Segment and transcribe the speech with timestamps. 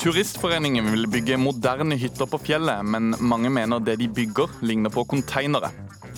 [0.00, 5.02] Turistforeningen vil bygge moderne hytter på fjellet, men mange mener det de bygger ligner på
[5.04, 5.68] konteinere.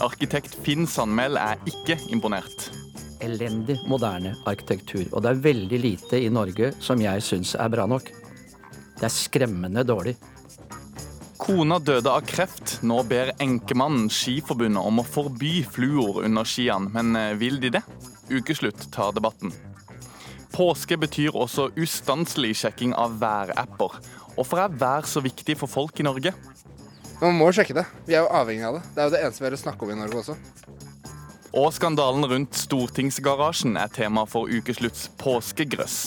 [0.07, 2.69] Arkitekt Finn Sandmæl er ikke imponert.
[3.27, 5.09] Elendig moderne arkitektur.
[5.11, 8.07] Og det er veldig lite i Norge som jeg syns er bra nok.
[9.01, 10.15] Det er skremmende dårlig.
[11.43, 12.79] Kona døde av kreft.
[12.87, 17.83] Nå ber enkemannen Skiforbundet om å forby fluor under skiene, men eh, vil de det?
[18.31, 19.51] Ukeslutt tar debatten.
[20.53, 24.01] Påske betyr også ustanselig sjekking av værapper.
[24.37, 26.35] Hvorfor er vær så viktig for folk i Norge?
[27.23, 27.85] Man må sjekke det.
[28.09, 28.83] Vi er jo avhengig av det.
[28.95, 30.37] Det er jo det eneste vi har å snakke om i Norge også.
[31.53, 35.99] Og skandalen rundt Stortingsgarasjen er tema for ukeslutts påskegrøss.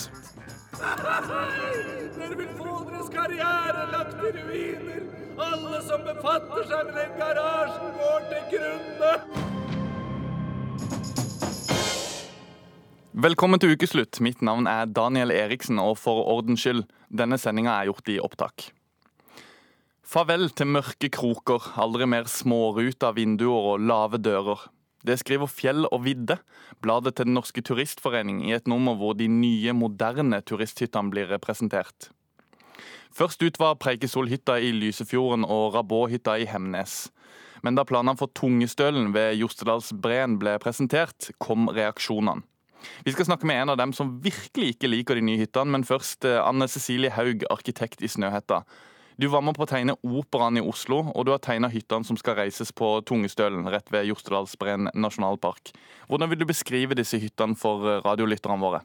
[0.75, 5.03] Dere vil få deres karriere lagt i ruiner.
[5.45, 9.64] Alle som befatter seg med den garasjen, går til grunne.
[13.15, 14.17] Velkommen til ukeslutt.
[14.19, 18.63] Mitt navn er Daniel Eriksen, og for ordens skyld, denne sendinga er gjort i opptak.
[20.03, 24.65] Farvel til mørke kroker, aldri mer småruta vinduer og lave dører.
[25.07, 26.35] Det skriver Fjell og vidde,
[26.83, 32.09] bladet til Den norske turistforening, i et nummer hvor de nye, moderne turisthyttene blir representert.
[33.15, 37.05] Først ut var Preikesolhytta i Lysefjorden og Rabåhytta i Hemnes.
[37.63, 42.43] Men da planene for Tungestølen ved Jostedalsbreen ble presentert, kom reaksjonene.
[43.05, 45.87] Vi skal snakke med en av dem som virkelig ikke liker de nye hyttene, men
[45.87, 48.63] først eh, Anne Cecilie Haug, arkitekt i Snøhetta.
[49.15, 52.17] Du var med på å tegne Operaen i Oslo, og du har tegna hyttene som
[52.19, 55.71] skal reises på Tungestølen, rett ved Jostedalsbreen nasjonalpark.
[56.09, 58.83] Hvordan vil du beskrive disse hyttene for eh, radiolytterne våre?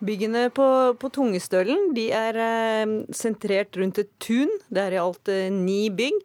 [0.00, 4.48] Byggene på, på Tungestølen er eh, sentrert rundt et tun.
[4.72, 6.22] Det er i alt eh, ni bygg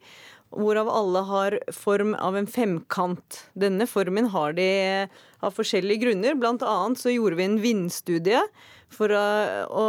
[0.56, 3.42] hvorav alle har form av en femkant.
[3.54, 4.70] Denne formen har de
[5.44, 6.38] av forskjellige grunner.
[6.40, 8.42] Blant annet så gjorde vi en vindstudie
[8.96, 9.26] for å,
[9.68, 9.86] å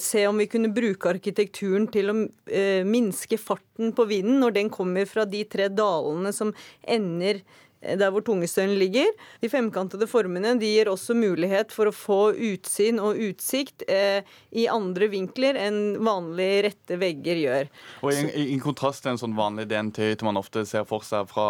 [0.00, 2.16] se om vi kunne bruke arkitekturen til å
[2.46, 7.42] eh, minske farten på vinden når den kommer fra de tre dalene som ender
[7.84, 9.10] der hvor tungestølen ligger.
[9.42, 14.24] De femkantede formene de gir også mulighet for å få utsyn og utsikt eh,
[14.54, 17.72] i andre vinkler enn vanlige rette vegger gjør.
[18.02, 21.28] Og i, i, i kontrast til en sånn vanlig DNT man ofte ser for seg
[21.30, 21.46] fra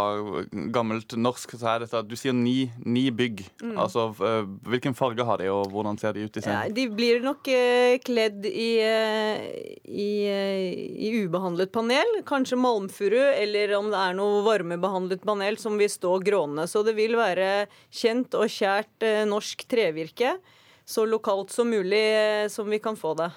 [0.74, 3.44] gammelt norsk, så er dette at du sier ni, ni bygg.
[3.62, 3.76] Mm.
[3.80, 6.68] Altså, uh, Hvilken farge har de, og hvordan ser de ut i scenen?
[6.68, 9.44] Ja, de blir nok eh, kledd i, uh,
[9.84, 12.18] i, i, ubehandlet panel.
[12.28, 16.66] Kanskje malmfuru, eller om det er noe varmebehandlet panel som vil stå grånende.
[16.70, 20.36] Så det vil være kjent og kjært eh, norsk trevirke.
[20.84, 23.30] Så lokalt som mulig eh, som vi kan få det.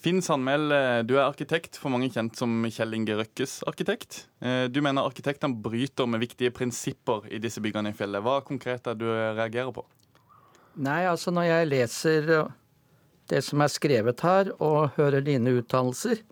[0.00, 4.24] Finn Sandmæl, eh, du er arkitekt, for mange kjent som Kjell Inge Røkkes arkitekt.
[4.72, 8.24] Du mener arkitektene bryter med viktige prinsipper i disse byggene i fjellet.
[8.24, 9.84] Hva konkret er det du reagerer på?
[10.80, 12.30] Nei, altså når jeg leser
[13.30, 16.22] det som er skrevet her, og hører dine uttalelser,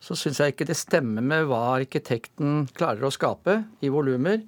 [0.00, 4.40] så syns jeg ikke det stemmer med hva arkitekten klarer å skape i volumer.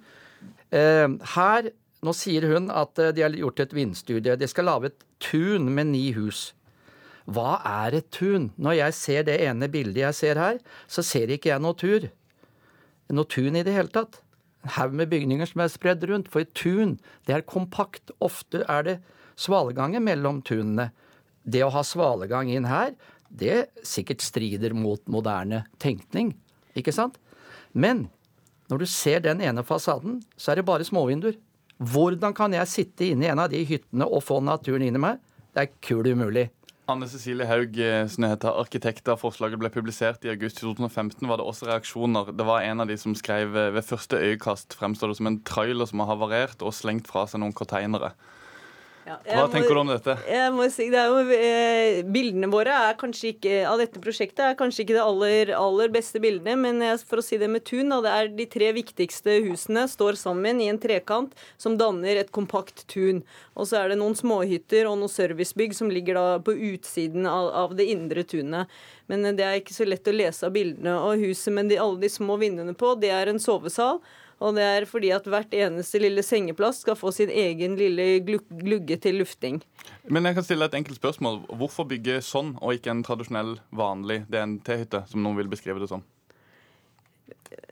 [0.72, 1.70] Eh, her,
[2.02, 4.38] nå sier hun at eh, de har gjort et vindstudie.
[4.40, 6.50] De skal lage et tun med ni hus.
[7.30, 8.50] Hva er et tun?
[8.56, 10.60] Når jeg ser det ene bildet jeg ser her,
[10.90, 12.08] så ser ikke jeg noe tur.
[13.12, 14.22] Noe tun i det hele tatt.
[14.64, 16.30] En haug med bygninger som er spredd rundt.
[16.32, 16.96] For et tun,
[17.28, 18.14] det er kompakt.
[18.24, 18.96] Ofte er det
[19.38, 20.90] svaleganger mellom tunene.
[21.42, 22.94] Det å ha svalegang inn her,
[23.28, 26.34] det sikkert strider mot moderne tenkning.
[26.78, 27.18] Ikke sant?
[27.72, 28.06] Men
[28.72, 31.36] når du ser den ene fasaden, så er det bare småvinduer.
[31.92, 35.02] Hvordan kan jeg sitte inne i en av de hyttene og få naturen inn i
[35.02, 35.20] meg?
[35.52, 36.46] Det er kul umulig.
[36.88, 41.38] Anne Cecilie Haug, eh, som heter arkitekt da forslaget ble publisert i august 2015, var
[41.38, 42.32] det også reaksjoner.
[42.32, 45.38] Det var en av de som skrev eh, ved første øyekast fremstår det som en
[45.46, 48.14] trailer som har havarert og slengt fra seg noen containere.
[49.02, 50.14] Ja, Hva tenker du om dette?
[50.30, 54.58] Jeg må si, det jo, eh, Bildene våre er kanskje ikke, av dette prosjektet er
[54.58, 57.98] kanskje ikke det aller, aller beste bildene, men for å si det med tun, da,
[58.04, 62.86] det er de tre viktigste husene står sammen i en trekant som danner et kompakt
[62.86, 63.24] tun.
[63.58, 67.50] Og så er det noen småhytter og noen servicebygg som ligger da på utsiden av,
[67.66, 68.70] av det indre tunet.
[69.10, 70.94] Men det er ikke så lett å lese av bildene.
[71.02, 73.98] Og huset med de, alle de små vinduene på, det er en sovesal.
[74.42, 78.98] Og det er fordi at hvert eneste lille sengeplass skal få sin egen lille glugge
[79.02, 79.60] til lufting.
[80.10, 81.44] Men jeg kan stille et enkelt spørsmål.
[81.60, 86.02] Hvorfor bygge sånn, og ikke en tradisjonell, vanlig DNT-hytte, som noen vil beskrive det som?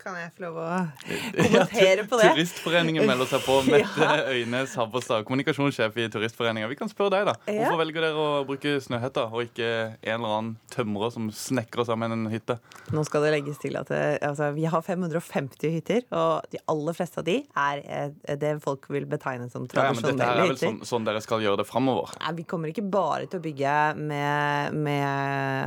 [0.01, 0.67] Kan jeg få lov å
[1.37, 2.31] kommentere på det?
[2.33, 3.59] Turistforeningen melder seg på.
[3.69, 6.71] Mette Øynes Havbestad, kommunikasjonssjef i Turistforeningen.
[6.73, 7.35] Vi kan spørre deg, da.
[7.51, 7.67] Ja.
[7.67, 9.69] Hvorfor velger dere å bruke Snøhetta, og ikke
[10.01, 12.57] en eller annen tømrer som snekrer sammen en hytte?
[12.97, 16.97] Nå skal det legges til at eh, altså, vi har 550 hytter, og de aller
[16.97, 20.43] fleste av de er eh, det folk vil betegne som Ja, ja, men dette er
[20.43, 22.17] vel sånn, sånn dere skal gjøre det framover?
[22.23, 25.05] Nei, Vi kommer ikke bare til å bygge med, med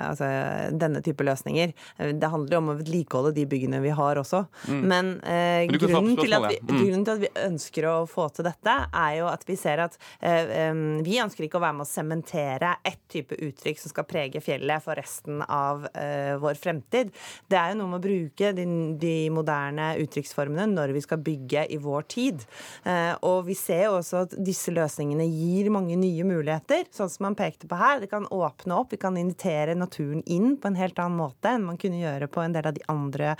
[0.09, 0.29] altså,
[0.73, 1.77] denne type løsninger.
[2.17, 4.43] Det handler om å vedlikeholde de byggene vi har også.
[4.67, 6.59] Men, eh, Men grunnen, til at vi.
[6.61, 6.73] Mm.
[6.77, 9.97] grunnen til at vi ønsker å få til dette, er jo at vi ser at
[10.21, 10.73] eh,
[11.03, 14.83] vi ønsker ikke å være med å sementere ett type uttrykk som skal prege fjellet
[14.83, 17.13] for resten av eh, vår fremtid.
[17.49, 18.67] Det er jo noe med å bruke de,
[18.99, 22.45] de moderne uttrykksformene når vi skal bygge i vår tid.
[22.83, 27.27] Eh, og vi ser jo også at disse løsningene gir mange nye muligheter, sånn som
[27.27, 28.01] man pekte på her.
[28.03, 31.67] Det kan åpne opp, vi kan invitere naturen inn på en helt annen måte enn
[31.67, 33.35] man kunne gjøre på en del av de andre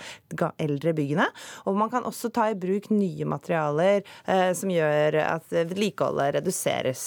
[0.58, 1.28] eldre byggene.
[1.68, 6.38] Og man kan også ta i bruk nye materialer eh, som gjør at eh, vedlikeholdet
[6.38, 7.06] reduseres.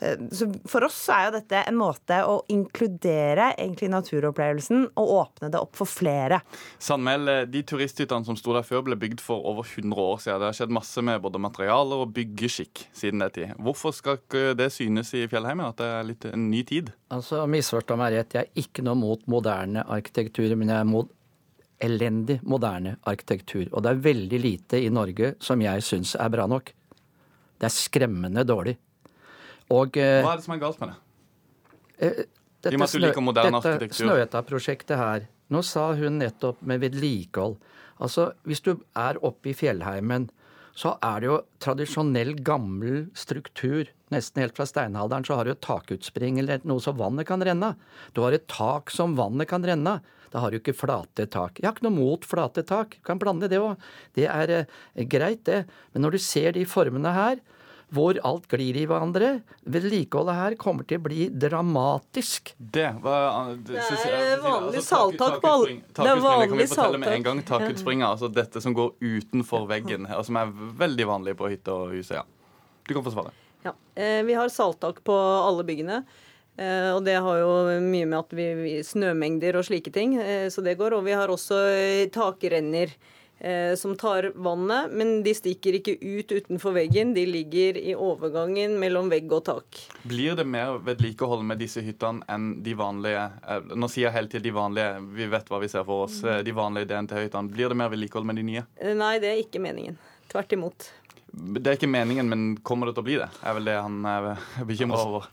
[0.00, 5.14] Eh, så for oss så er jo dette en måte å inkludere egentlig naturopplevelsen og
[5.18, 6.40] åpne det opp for flere.
[6.82, 10.40] Sandmæl, eh, de turisthyttene som sto der før, ble bygd for over 100 år siden.
[10.42, 13.54] Det har skjedd masse med både materialer og byggeskikk siden den tid.
[13.62, 16.92] Hvorfor skal ikke det synes i fjellheimen at det er litt en ny tid?
[17.14, 21.12] Altså, Misforstå meg rett, jeg er ikke noe mot moderne arkitektur, men jeg er mot
[21.80, 23.68] elendig moderne arkitektur.
[23.72, 26.72] Og det er veldig lite i Norge som jeg syns er bra nok.
[27.58, 28.76] Det er skremmende dårlig.
[29.74, 30.98] Og eh, Hva er det som er galt med det?
[31.98, 32.22] eh,
[32.70, 34.06] I og med at du liker moderne dette arkitektur.
[34.06, 37.54] Snøhetta-prosjektet her Nå sa hun nettopp med vedlikehold.
[38.04, 40.26] Altså, hvis du er oppe i fjellheimen,
[40.76, 43.88] så er det jo tradisjonell, gammel struktur.
[44.12, 47.72] Nesten helt fra steinalderen så har du et takutspring eller noe så vannet kan renne
[47.72, 47.80] av.
[48.12, 50.12] Du har et tak som vannet kan renne av.
[50.32, 51.58] Da har du ikke flate tak.
[51.60, 52.96] Jeg har ikke noe mot flate tak.
[52.98, 53.76] Du kan blande det òg.
[54.14, 55.62] Det er eh, greit, det.
[55.94, 57.40] Men når du ser de formene her,
[57.88, 62.50] hvor alt glir i hverandre, vedlikeholdet her kommer til å bli dramatisk.
[62.60, 67.42] Det var Det er vanlig saltak på alle- det er vanlig fortelle med en gang.
[67.42, 71.92] Takutspringa, altså dette som går utenfor veggen, og som er veldig vanlig på hytte og
[71.96, 72.10] hus.
[72.10, 72.22] Ja.
[72.86, 73.32] Du kan få svare.
[73.64, 73.72] Ja.
[73.96, 76.04] Eh, Vi har saltak på alle byggene.
[76.58, 77.52] Eh, Og det har jo
[77.84, 80.96] mye med at vi, snømengder og slike ting, eh, så det går.
[80.98, 82.96] Og vi har også eh, takrenner
[83.78, 87.12] som tar vannet, men de stikker ikke ut utenfor veggen.
[87.14, 89.78] De ligger i overgangen mellom vegg og tak.
[90.10, 93.28] Blir det mer vedlikehold med disse hyttene enn de vanlige
[93.78, 96.18] Nå sier jeg helt til de vanlige, vi vet hva vi ser for oss.
[96.18, 97.54] De vanlige DNT-hyttene.
[97.54, 98.66] Blir det mer vedlikehold med de nye?
[98.98, 100.02] Nei, det er ikke meningen.
[100.34, 100.90] Tvert imot.
[101.30, 103.30] Det er ikke meningen, men kommer det til å bli det?
[103.46, 104.32] Er vel det han er
[104.66, 105.30] bekymra over.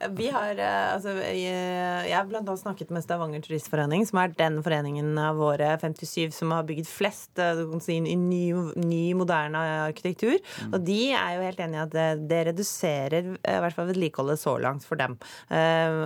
[0.00, 4.34] Vi har, eh, altså, jeg, jeg har blant annet snakket med Stavanger Turistforening, som er
[4.36, 8.42] den foreningen av våre 57 som har bygget flest eh, si, i ny,
[8.80, 10.36] ny, moderne arkitektur.
[10.72, 13.88] Og de er jo helt enig i at det, det reduserer eh, i hvert fall
[13.92, 15.16] vedlikeholdet så langt for dem.
[15.48, 15.98] Eh,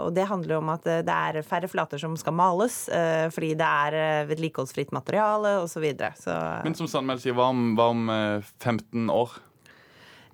[0.00, 3.54] og det handler om at eh, det er færre flater som skal males, eh, fordi
[3.60, 5.74] det er eh, vedlikeholdsfritt materiale osv.
[5.74, 6.12] Så, videre.
[6.16, 6.32] så
[6.62, 9.34] Men som Sandmæl sier, hva om, hva om eh, 15 år?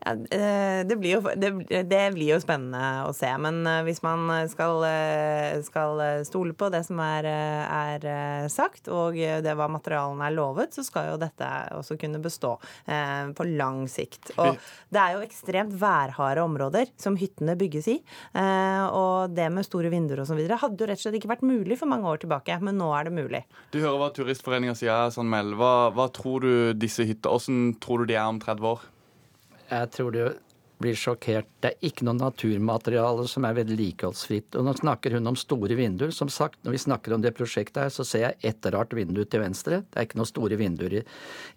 [0.00, 1.50] Ja, eh, det, blir jo, det,
[1.88, 3.30] det blir jo spennende å se.
[3.42, 8.06] Men eh, hvis man skal, eh, skal stole på det som er, er
[8.52, 12.54] sagt, og det hva materialene er lovet, så skal jo dette også kunne bestå
[12.86, 14.32] eh, på lang sikt.
[14.40, 14.56] Og
[14.90, 17.98] det er jo ekstremt værharde områder som hyttene bygges i.
[18.32, 21.34] Eh, og det med store vinduer og så videre hadde jo rett og slett ikke
[21.34, 23.42] vært mulig for mange år tilbake, men nå er det mulig.
[23.74, 25.54] Du hører hva Turistforeninga sier, Sandmæl.
[25.60, 28.84] Hva, hva tror du disse hyttene Hvordan tror du de er om 30 år?
[29.70, 30.22] Jeg tror du
[30.80, 31.48] blir sjokkert.
[31.60, 34.56] Det er ikke noe naturmateriale som er vedlikeholdsfritt.
[34.56, 36.12] Og nå snakker hun om store vinduer.
[36.16, 39.22] Som sagt, når vi snakker om det prosjektet her, så ser jeg ett rart vindu
[39.24, 39.82] til venstre.
[39.84, 41.04] Det er ikke noen store vinduer i,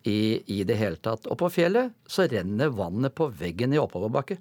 [0.10, 0.20] i,
[0.60, 1.29] i det hele tatt.
[1.32, 4.39] Og på fjellet så renner vannet på veggen i oppoverbakke.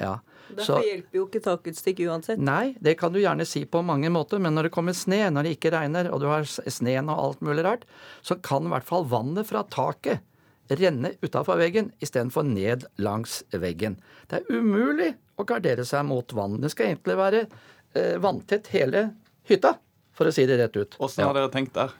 [0.00, 0.18] Ja.
[0.58, 2.42] Så, hjelper jo ikke takutstikk uansett.
[2.42, 5.46] nei, det kan du gjerne si på mange måter, men når det kommer sne, når
[5.46, 7.86] det ikke regner, og du har sneen og alt mulig rart,
[8.22, 10.20] så kan i hvert fall vannet fra taket
[10.68, 13.98] renne utafor veggen istedenfor ned langs veggen.
[14.30, 16.60] Det er umulig å gardere seg mot vann.
[16.62, 19.08] Det skal egentlig være eh, vanntett hele
[19.48, 19.76] hytta,
[20.14, 20.98] for å si det rett ut.
[21.00, 21.94] Hvordan har dere tenkt der?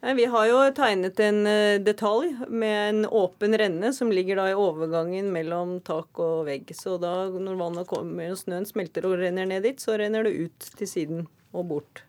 [0.00, 4.56] Vi har jo tegnet en eh, detalj med en åpen renne som ligger da i
[4.56, 6.72] overgangen mellom tak og vegg.
[6.76, 10.38] Så da når vannet kommer og snøen smelter og renner ned dit, så renner det
[10.46, 12.04] ut til siden og bort.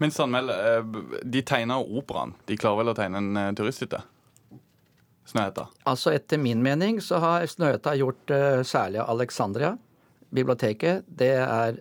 [0.00, 2.36] Men Sandmæl, eh, de tegner operaen.
[2.48, 4.02] De klarer vel å tegne en eh, turisthytte?
[5.30, 5.68] Snøhetta.
[5.90, 9.76] Altså Etter min mening så har Snøhetta gjort uh, særlig Alexandria,
[10.30, 11.78] biblioteket, det er,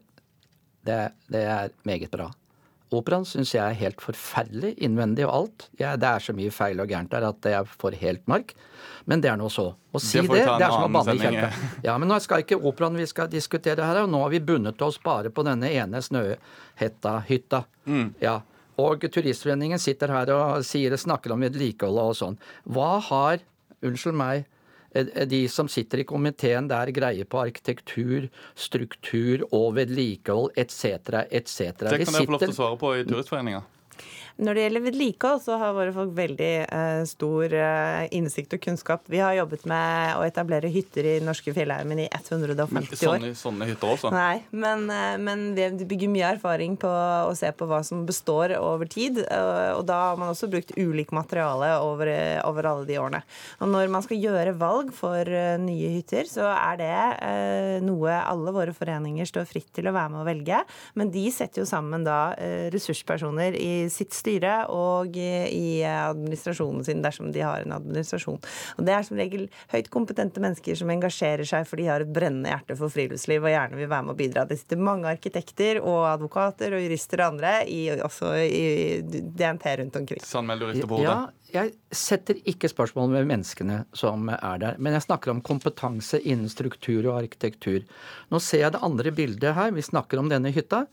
[0.85, 2.29] det, det er meget bra.
[2.89, 5.67] Operaen syns jeg er helt forferdelig, innvendig og alt.
[5.77, 8.55] Ja, det er så mye feil og gærent der at jeg får helt mark.
[9.05, 9.67] Men det er nå så.
[9.77, 11.67] Å si Det det, det, er som å banne i sending.
[11.85, 14.81] Ja, men nå skal ikke operaen vi skal diskutere her, og nå har vi bundet
[14.85, 17.61] oss bare på denne ene Snøhetta-hytta.
[17.85, 18.07] Mm.
[18.25, 18.39] Ja.
[18.79, 22.39] Og Turistforeningen sitter her og sier, snakker om vedlikehold og sånn.
[22.69, 23.43] Hva har,
[23.85, 24.45] unnskyld meg,
[24.93, 31.75] eh, de som sitter i komiteen der greie på arkitektur, struktur og vedlikehold etc., etc.
[31.83, 33.65] Det kan dere få lov til å svare på i Turistforeninga.
[34.39, 39.03] Når det gjelder vedlikehold, så har våre folk veldig eh, stor eh, innsikt og kunnskap.
[39.11, 43.19] Vi har jobbet med å etablere hytter i norske fjellheimen i 150 år.
[43.19, 44.13] Sånne, sånne hytter også.
[44.15, 48.55] Nei, men, eh, men vi bygger mye erfaring på å se på hva som består
[48.59, 49.19] over tid.
[49.25, 53.21] Og, Og da har man også brukt ulik materiale over, eh, over alle de årene.
[53.59, 58.15] Og når man skal gjøre valg for uh, nye hytter, så er det uh, noe
[58.19, 60.61] alle våre foreninger står fritt til å være med å velge.
[60.99, 67.03] Men de setter jo sammen da uh, ressurspersoner i sitt styre og i, administrasjonen sin,
[67.05, 68.39] dersom de har en administrasjon.
[68.77, 72.13] Og det er som regel høyt kompetente mennesker som engasjerer seg for de har et
[72.13, 74.45] brennende hjerte for friluftsliv og gjerne vil være med å bidra.
[74.49, 78.63] Det sitter mange arkitekter og advokater og jurister og andre i, også i
[79.03, 80.23] DNT rundt omkring.
[80.25, 81.09] Sandmeld du rister på hodet.
[81.09, 86.19] Ja, jeg setter ikke spørsmål med menneskene som er der, men jeg snakker om kompetanse
[86.21, 87.81] innen struktur og arkitektur.
[88.29, 89.73] Nå ser jeg det andre bildet her.
[89.73, 90.85] Vi snakker om denne hytta.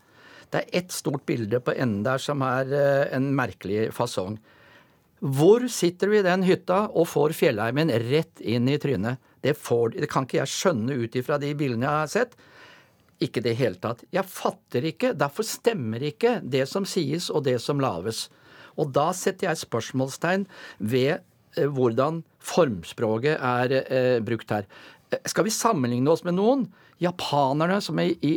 [0.50, 4.38] Det er ett stort bilde på enden der som er eh, en merkelig fasong.
[5.20, 9.22] Hvor sitter du i den hytta og får fjellheimen rett inn i trynet?
[9.42, 12.36] Det, får, det kan ikke jeg skjønne ut ifra de bildene jeg har sett.
[13.22, 14.02] Ikke i det hele tatt.
[14.12, 18.26] Jeg fatter ikke, derfor stemmer ikke det som sies og det som laves.
[18.76, 20.44] Og da setter jeg spørsmålstegn
[20.78, 24.68] ved eh, hvordan formspråket er eh, brukt her.
[25.08, 26.66] Eh, Skal vi sammenligne oss med noen?
[27.00, 28.36] Japanerne, som i, i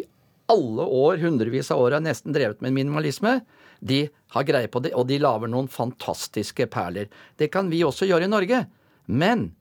[0.50, 3.39] alle år, hundrevis av år, har nesten drevet med minimalisme.
[3.79, 4.01] De
[4.36, 7.08] har greie på det, og de lager noen fantastiske perler.
[7.39, 8.63] Det kan vi også gjøre i Norge.
[9.08, 9.51] Men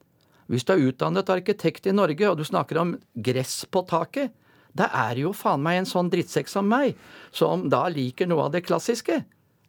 [0.49, 4.33] hvis du er utdannet arkitekt i Norge, og du snakker om gress på taket,
[4.79, 6.97] da er det jo faen meg en sånn drittsekk som meg,
[7.35, 9.23] som da liker noe av det klassiske.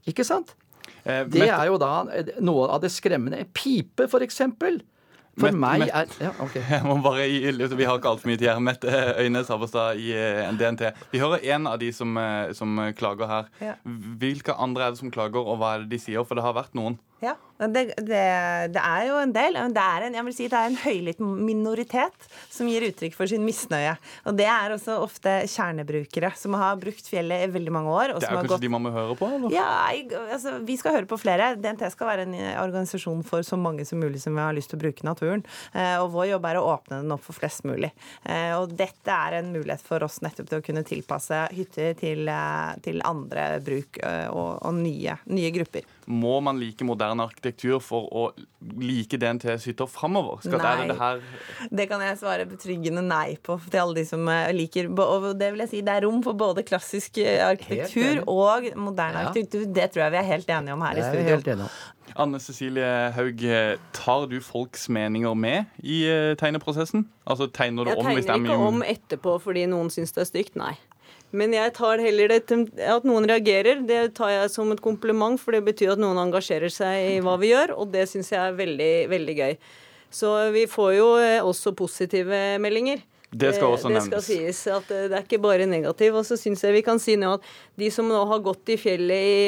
[0.09, 0.55] Ikke sant?
[1.03, 2.05] Eh, Det er jo da
[2.41, 3.45] noe av det skremmende.
[3.53, 4.81] Pipe, for eksempel.
[5.37, 6.55] For Mette- meg er Ja, ok.
[6.73, 8.59] Jeg må bare gi, Vi har ikke altfor mye tid her.
[8.59, 8.87] Mette
[9.21, 10.89] Øynes Havestad i eh, DNT.
[11.13, 13.51] Vi hører en av de som, eh, som klager her.
[13.61, 13.75] Ja.
[13.85, 16.25] Hvilke andre er det som klager, og hva er det de sier?
[16.27, 16.97] For det har vært noen.
[17.19, 18.19] Ja, det, det,
[18.71, 19.57] det er jo en del.
[19.75, 23.27] Det er en, jeg vil si det er en høylytt minoritet som gir uttrykk for
[23.27, 23.97] sin misnøye.
[24.29, 28.13] Og det er også ofte kjernebrukere som har brukt fjellet i veldig mange år.
[28.15, 29.27] Det som er har kanskje gått de man må høre på?
[29.35, 29.51] Eller?
[29.51, 31.51] ja, jeg, altså, Vi skal høre på flere.
[31.59, 34.85] DNT skal være en organisasjon for så mange som mulig som har lyst til å
[34.85, 35.43] bruke naturen.
[35.73, 37.91] Eh, og vår jobb er å åpne den opp for flest mulig.
[38.23, 42.23] Eh, og dette er en mulighet for oss nettopp til å kunne tilpasse hytter til,
[42.31, 45.98] eh, til andre bruk og, og nye, nye grupper.
[46.09, 48.23] Må man like moderne arkitektur for å
[48.81, 50.39] like DNTs hytter framover?
[50.41, 51.19] Skal er det det her
[51.69, 55.51] Det kan jeg svare betryggende nei på til alle de som eh, liker Og det
[55.53, 59.29] vil jeg si, det er rom for både klassisk eh, arkitektur og moderne Ja.
[59.29, 59.67] arkitektur.
[59.73, 61.69] Det tror jeg vi er helt enige om her i studio.
[62.19, 66.01] Anne Cecilie Haug, eh, tar du folks meninger med i
[66.41, 67.05] tegneprosessen?
[67.29, 70.11] Altså Tegner du Jeg om hvis det er tegner ikke om etterpå fordi noen syns
[70.15, 70.73] det er stygt, nei.
[71.31, 75.37] Men jeg tar heller det til at noen reagerer, det tar jeg som et kompliment,
[75.37, 78.41] for det betyr at noen engasjerer seg i hva vi gjør, og det syns jeg
[78.41, 79.53] er veldig, veldig gøy.
[80.09, 83.03] Så vi får jo eh, også positive meldinger.
[83.29, 84.07] Det skal også nevnes.
[84.09, 86.17] det skal sies at eh, det er ikke bare negativ.
[86.17, 88.79] Og så syns jeg vi kan si nå at de som nå har gått i
[88.81, 89.43] fjellet i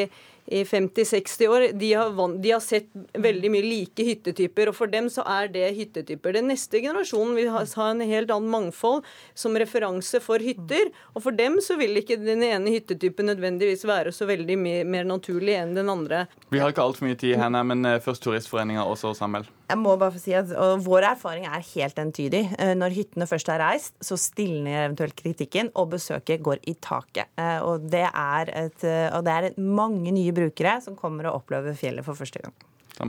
[0.52, 2.12] i 50-60 år, de har,
[2.44, 4.72] de har sett veldig mye like hyttetyper.
[4.72, 6.36] Og for dem så er det hyttetyper.
[6.36, 10.92] Den neste generasjonen vil ha, en helt annen mangfold som referanse for hytter.
[11.16, 15.08] Og for dem så vil ikke den ene hyttetypen nødvendigvis være så veldig mer, mer
[15.08, 16.26] naturlig enn den andre.
[16.52, 19.48] Vi har ikke altfor mye tid her, nei, men eh, først Turistforeninga og så Samuel.
[19.72, 22.44] Jeg må bare få si at og Vår erfaring er helt entydig.
[22.60, 27.32] Eh, Når hyttene først er reist, så stilner eventuelt kritikken, og besøket går i taket.
[27.40, 28.84] Eh, Og det er, et,
[29.16, 30.41] og det er mange nye brukere
[30.84, 32.56] som kommer og opplever fjellet for første gang.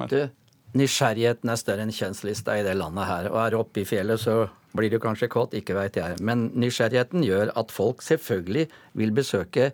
[0.08, 0.20] Du,
[0.78, 3.30] nysgjerrigheten er større enn kjønnslista i det landet her.
[3.32, 4.46] Og er du oppe i fjellet, så
[4.76, 6.18] blir du kanskje kåt, ikke veit jeg.
[6.24, 9.72] Men nysgjerrigheten gjør at folk selvfølgelig vil besøke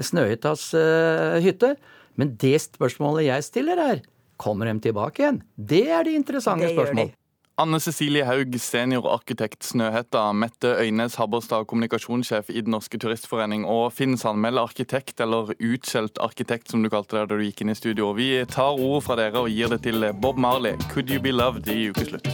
[0.00, 1.74] Snøhyttas uh, hytte.
[2.18, 4.02] Men det spørsmålet jeg stiller er,
[4.40, 5.42] kommer de tilbake igjen?
[5.54, 6.78] Det er det interessante Det de.
[6.78, 7.12] spørsmål.
[7.60, 14.16] Anne Cecilie Haug, seniorarkitekt Snøhetta, Mette Øynes Habberstad, kommunikasjonssjef i Den norske turistforening, og Finn
[14.16, 18.14] Sandmæl, arkitekt, eller utskjelt arkitekt som du kalte det da du gikk inn i studio.
[18.16, 21.68] Vi tar ordet fra dere og gir det til Bob Marley, 'Could You Be Loved',
[21.68, 22.32] i ukeslutt.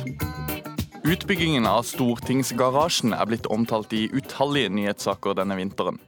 [1.02, 5.98] Utbyggingen av Stortingsgarasjen er blitt omtalt i utallige nyhetssaker denne vinteren.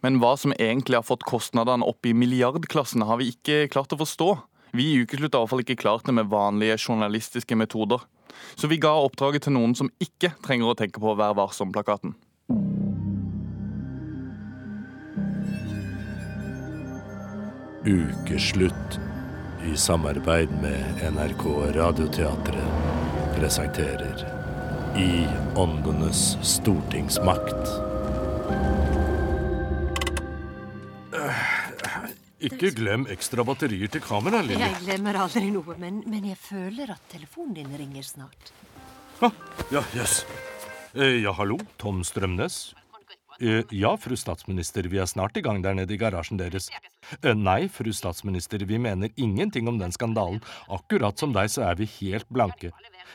[0.00, 4.00] Men hva som egentlig har fått kostnadene opp i milliardklassen, har vi ikke klart å
[4.00, 4.38] forstå.
[4.72, 8.04] Vi i Ukeslutt har i hvert fall ikke klart det med vanlige journalistiske metoder.
[8.54, 12.14] Så vi ga oppdraget til noen som ikke trenger å tenke på Vær varsom-plakaten.
[17.88, 18.98] Ukeslutt
[19.64, 21.44] i samarbeid med NRK
[21.74, 24.24] Radioteatret presenterer
[24.98, 25.24] I
[25.56, 27.70] åndenes stortingsmakt.
[32.38, 34.62] Ikke glem ekstra batterier til kamera, Lilly.
[34.62, 38.52] Jeg glemmer aldri noe, men, men jeg føler at telefonen din ringer snart.
[39.24, 39.34] Ah,
[39.74, 40.20] ja, jøss.
[40.94, 41.58] Eh, ja, hallo?
[41.82, 42.60] Tom Strømnes?
[43.40, 46.68] Eh, ja, fru statsminister, vi er snart i gang der nede i garasjen deres.
[47.22, 50.38] Eh, nei, fru statsminister, vi mener ingenting om den skandalen.
[50.74, 52.70] Akkurat som deg så er vi helt blanke.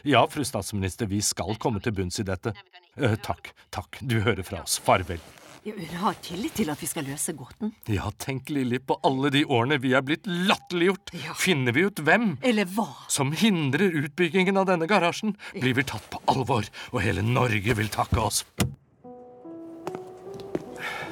[0.07, 2.55] Ja, fru statsminister, vi skal komme til bunns i dette.
[2.95, 4.79] Eh, takk, takk, du hører fra oss.
[4.83, 5.23] Farvel.
[5.63, 7.69] Jeg har tillit til at vi skal løse gåten.
[7.87, 11.13] Ja, tenk Lilly på alle de årene vi er blitt latterliggjort.
[11.15, 11.35] Ja.
[11.39, 12.89] Finner vi ut hvem Eller hva?
[13.07, 17.87] som hindrer utbyggingen av denne garasjen, blir vi tatt på alvor, og hele Norge vil
[17.93, 18.43] takke oss.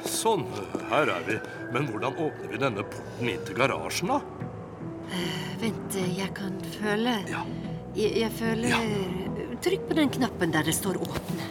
[0.04, 0.44] Sånn,
[0.90, 1.38] her er vi.
[1.72, 4.20] Men hvordan åpner vi denne porten inn til garasjen, da?
[5.62, 7.44] Vent, jeg kan føle Ja.
[7.92, 8.72] Jeg, jeg føler
[9.62, 11.48] Trykk på den knappen der det står 'åpne'.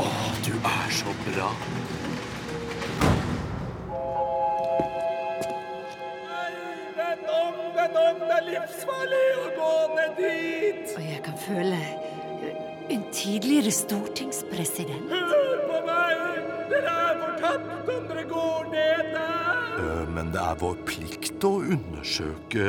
[0.00, 0.06] Å,
[0.46, 1.50] du er så bra.
[6.96, 10.94] Vend om, vend om, det er livsfarlig å gå ned dit!
[10.96, 11.78] Og jeg kan føle
[12.94, 15.12] en tidligere stortingspresident.
[15.14, 16.42] Hør på meg!
[16.72, 19.62] Dere er fortapt om dere går ned der!
[19.84, 22.68] Eh, Men det er vår plikt å undersøke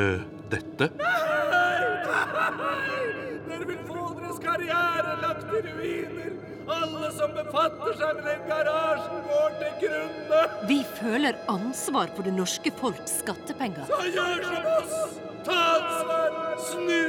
[0.52, 0.90] dette.
[1.02, 1.12] Nei,
[1.52, 3.04] nei!
[3.50, 6.35] Dere vil få deres karriere lagt i ruiner!
[6.66, 10.40] Alle som befatter seg med den garasjen, går til grunne!
[10.66, 13.86] Vi føler ansvar for det norske folks skattepenger.
[13.86, 15.20] Så gjør som oss!
[15.46, 16.34] Ta ansvar!
[16.66, 17.02] Snu!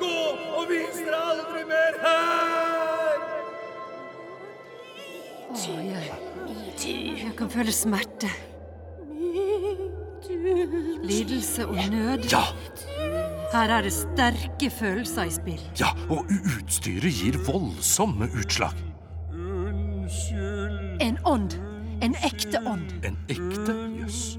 [0.00, 0.16] Gå
[0.58, 3.24] og vis dere aldri mer her!
[5.48, 6.12] Å, jeg,
[7.22, 8.30] jeg kan føle smerte.
[11.08, 12.26] Lidelse og nød.
[12.32, 12.42] Ja,
[13.52, 15.62] Her er det sterke følelser i spill.
[15.80, 18.76] ja, og utstyret gir voldsomme utslag.
[21.00, 21.54] En ånd.
[22.02, 22.92] En ekte ånd.
[23.04, 24.38] En ekte jøss.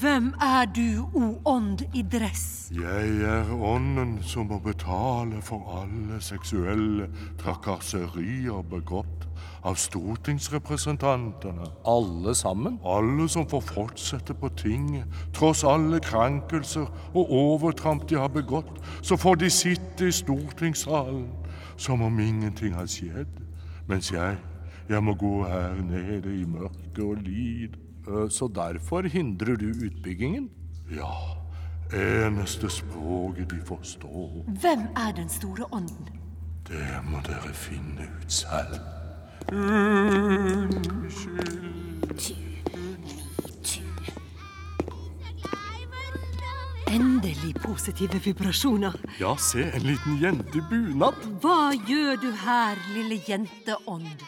[0.00, 2.70] Hvem er du, o ånd i dress?
[2.72, 7.08] Jeg er ånden som må betale for alle seksuelle
[7.40, 9.27] trakasserier begått
[9.62, 11.66] av stortingsrepresentantene.
[11.84, 12.78] Alle sammen?
[12.84, 19.16] Alle som får fortsette på tinget, tross alle krenkelser og overtramp de har begått, så
[19.16, 21.26] får de sitte i stortingssalen
[21.76, 23.40] som om ingenting har skjedd,
[23.88, 24.36] mens jeg,
[24.88, 27.78] jeg må gå her nede i mørket og lide.
[28.32, 30.48] Så derfor hindrer du utbyggingen?
[30.90, 31.12] Ja,
[31.92, 36.08] eneste språket de forstår, Hvem er den store ånden?
[36.68, 38.74] det må dere finne ut selv.
[46.88, 48.94] Endelig positive vibrasjoner.
[49.20, 51.18] Ja, se, en liten jente i bunad.
[51.42, 54.24] Hva gjør du her, lille jenteånd?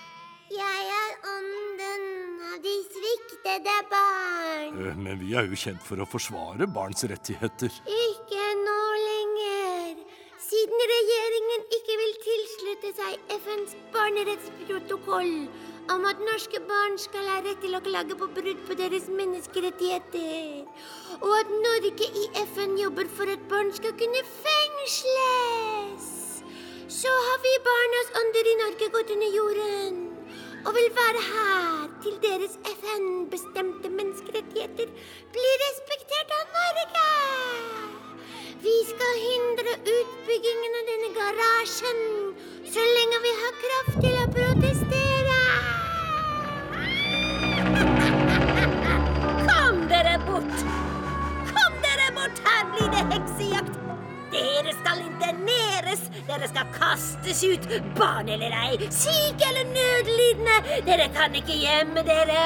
[0.53, 2.05] Jeg er ånden
[2.51, 4.77] av de sviktede barn.
[4.85, 7.73] Eh, Men vi er jo kjent for å forsvare barns rettigheter.
[7.89, 10.05] Ikke nå lenger.
[10.51, 15.35] Siden regjeringen ikke vil tilslutte seg FNs barnerettsprotokoll
[15.95, 20.65] om at norske barn skal ha rett til å klage på brudd på deres menneskerettigheter,
[21.21, 26.11] og at Norge i FN jobber for at barn skal kunne fengsles,
[26.99, 30.03] så har vi barnas ånder i Norge gått under jorden
[30.67, 34.91] og vil være her til deres FN-bestemte menneskerettigheter
[35.37, 37.11] blir respektert av Norge.
[38.63, 42.01] Vi skal hindre utbyggingen av denne garasjen
[42.75, 45.39] så lenge vi har kraft til å protestere.
[49.47, 50.67] Kom dere bort!
[51.55, 52.45] Kom dere bort!
[52.51, 53.90] Her blir det heksejakt!
[54.41, 56.01] Dere skal interneres!
[56.29, 57.67] Dere skal kastes ut,
[57.99, 60.57] barn eller ei, syke eller nødlidende!
[60.87, 62.45] Dere kan ikke gjemme dere!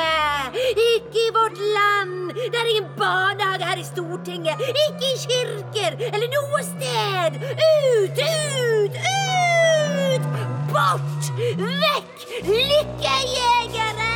[0.75, 2.35] Ikke i vårt land!
[2.35, 4.67] Det er ingen barnehage her i Stortinget!
[4.87, 7.41] Ikke i kirker eller noe sted!
[7.55, 10.31] Ut, ut, ut!
[10.75, 11.33] Bort!
[11.63, 12.29] Vekk!
[12.51, 14.15] Lykkejegere!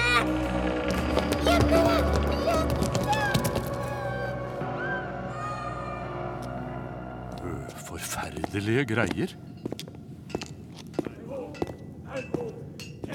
[1.46, 2.17] Gjem dere!
[7.98, 9.26] Forferdelige greier.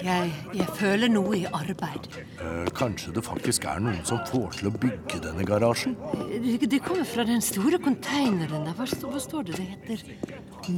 [0.03, 2.09] Jeg, jeg føler noe i arbeid.
[2.43, 5.95] Eh, kanskje det faktisk er noen som får til å bygge denne garasjen?
[6.33, 8.75] Det, det kommer fra den store konteineren der.
[8.75, 10.03] Hva, hva står det det heter?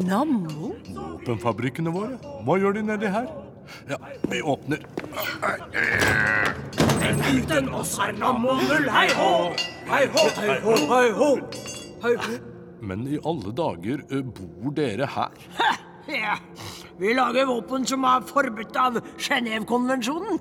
[0.05, 0.75] Nammo?
[0.93, 2.21] Våpenfabrikkene våre?
[2.45, 3.31] Hva gjør de nedi her?
[3.89, 3.97] Ja,
[4.29, 4.85] vi åpner.
[7.25, 8.91] Uten oss er Nammo null.
[8.93, 9.31] Hei hå!
[9.89, 11.31] Hei hå, hei hå, hei hå!
[12.05, 12.43] Hei hå.
[12.81, 15.45] Men i alle dager, eh, bor dere her?
[16.05, 16.35] Ja,
[16.99, 20.37] vi lager våpen som er forbudt av Genévekonvensjonen.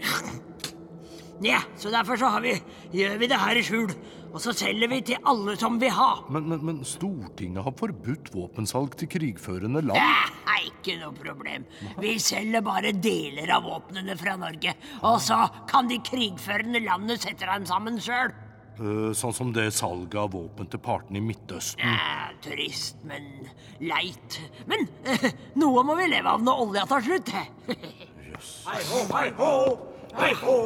[1.43, 2.53] Ja, så derfor så har vi,
[2.93, 3.95] gjør vi det her i skjul.
[4.35, 6.11] Og så selger vi til alle som vil ha.
[6.35, 9.99] Men, men, men Stortinget har forbudt våpensalg til krigførende land.
[10.51, 11.67] Er ikke noe problem.
[12.03, 14.75] Vi selger bare deler av våpnene fra Norge.
[15.07, 15.39] Og så
[15.71, 18.35] kan de krigførende landene sette dem sammen sjøl.
[18.75, 21.79] Eh, sånn som det salget av våpen til partene i Midtøsten.
[21.85, 23.29] Ja, trist, men
[23.79, 24.41] leit.
[24.67, 25.29] Men eh,
[25.61, 27.31] noe må vi leve av når olja tar slutt.
[28.67, 29.51] Hei hå, hei hå!
[30.19, 30.57] Hei hå!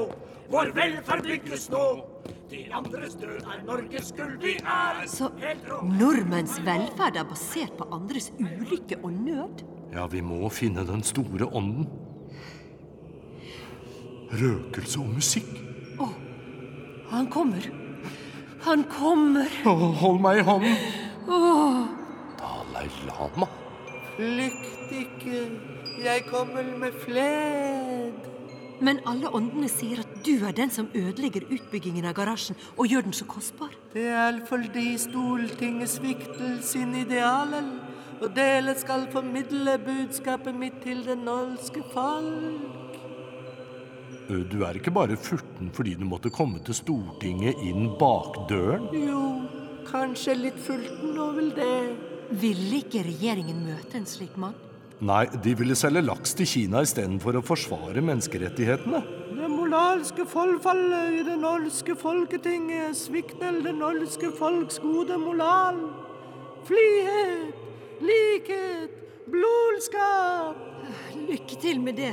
[0.49, 1.83] Vår velferd bygges nå.
[2.49, 4.33] De andres død er Norges gull.
[4.41, 5.29] Vi er Så
[5.85, 9.61] nordmenns velferd er basert på andres ulykke og nød?
[9.93, 11.85] Ja, vi må finne den store ånden.
[14.33, 15.53] Røkelse og musikk.
[16.01, 16.09] Å,
[17.13, 17.69] Han kommer.
[18.61, 19.47] Han kommer.
[19.65, 20.77] hold meg i hånden.
[21.29, 21.85] Åh.
[22.39, 23.47] Dalai Lama.
[24.17, 25.45] Flykt ikke,
[26.05, 28.29] jeg kommer med fled.
[28.81, 33.09] Men alle åndene sier at du er den som ødelegger utbyggingen av garasjen og gjør
[33.09, 33.73] den så kostbar.
[33.95, 37.67] Det er fordi Stortinget svikter sin idealer,
[38.23, 42.88] og dere skal formidle budskapet mitt til det norske folk.
[44.29, 48.91] Du er ikke bare furten fordi du måtte komme til Stortinget inn bakdøren?
[48.93, 49.23] Jo,
[49.89, 51.77] kanskje litt fulten nå vil det.
[52.37, 54.57] Ville ikke regjeringen møte en slik mann?
[55.01, 59.01] Nei, de ville selge laks til Kina istedenfor å forsvare menneskerettighetene.
[59.39, 65.79] Det moralske forfallet i det norske folketinget svikter det norske folks gode moral.
[66.69, 67.55] Frihet,
[68.05, 68.99] likhet,
[69.31, 70.59] blodskap.
[71.17, 72.13] Lykke til med det.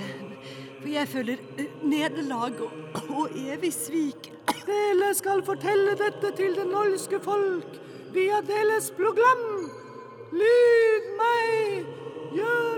[0.86, 2.74] For jeg føler eh, nederlag og,
[3.10, 4.28] og evig svik.
[4.68, 7.80] Dele skal fortelle dette til det norske folk
[8.14, 9.42] via deres program.
[10.30, 11.90] Lyd meg,
[12.38, 12.75] gjør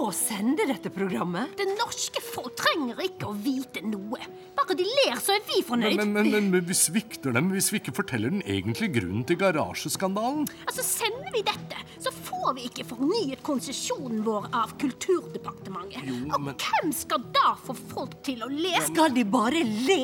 [0.00, 1.52] må sende dette programmet.
[1.58, 4.20] Det norske folk trenger ikke å vite noe.
[4.56, 5.98] Bare de ler, så er vi fornøyd.
[5.98, 9.38] men, men, men, men vi svikter dem hvis vi ikke forteller den egentlige grunnen til
[9.40, 10.46] garasjeskandalen.
[10.66, 16.08] Altså, Sender vi dette, så får vi ikke fornyet konsesjonen vår av Kulturdepartementet.
[16.32, 18.74] Og hvem skal da få folk til å le?
[18.88, 20.00] Skal de bare le?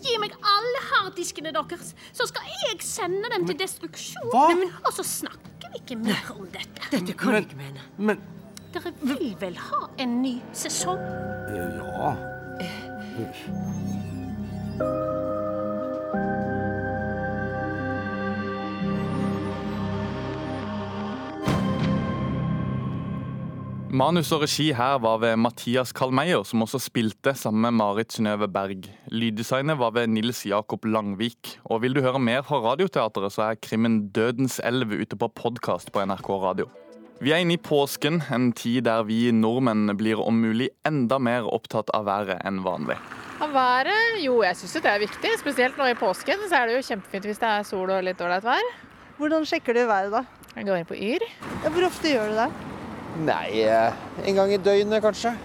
[0.00, 4.30] Gi meg alle harddiskene deres, så skal jeg sende dem til destruksjon.
[4.32, 4.46] Hva?
[4.56, 6.86] Men, og så snakker vi ikke mer om dette.
[6.90, 7.88] Dette kan jeg ikke mene.
[8.00, 8.22] Men
[8.70, 11.00] Dere vil vel ha en ny sesong?
[12.60, 12.82] eh,
[13.18, 13.80] ja
[23.90, 28.46] Manus og regi her var ved Mathias Kalmeier, som også spilte sammen med Marit Synnøve
[28.46, 28.86] Berg.
[29.10, 31.56] Lyddesignet var ved Nils Jakob Langvik.
[31.64, 35.90] Og vil du høre mer fra Radioteatret, så er krimmen Dødens elv ute på podkast
[35.90, 36.70] på NRK Radio.
[37.20, 41.44] Vi er inne i påsken, en tid der vi nordmenn blir om mulig enda mer
[41.44, 42.96] opptatt av været enn vanlig.
[43.44, 44.22] Av været?
[44.24, 45.34] Jo, jeg syns det er viktig.
[45.42, 48.24] Spesielt nå i påsken så er det jo kjempefint hvis det er sol og litt
[48.24, 48.70] ålreit vær.
[49.18, 50.24] Hvordan sjekker du været da?
[50.54, 51.26] Jeg går inn på Yr.
[51.60, 52.48] Ja, Hvor ofte gjør du det?
[53.28, 55.36] Nei, eh, en gang i døgnet kanskje.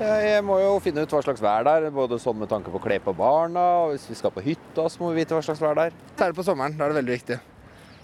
[0.00, 2.72] Jeg jeg må jo finne ut hva slags vær det er, både sånn med tanke
[2.72, 5.36] på å kle på barna, og hvis vi skal på hytta, så må vi vite
[5.36, 6.02] hva slags vær det er.
[6.16, 6.80] Særlig på sommeren.
[6.80, 7.42] Da er det veldig viktig.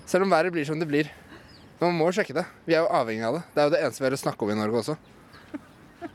[0.04, 1.08] Selv om været blir som det blir.
[1.80, 2.44] Man må sjekke det.
[2.68, 3.42] Vi er jo avhengig av det.
[3.54, 4.96] Det er jo det eneste vi har å snakke om i Norge også.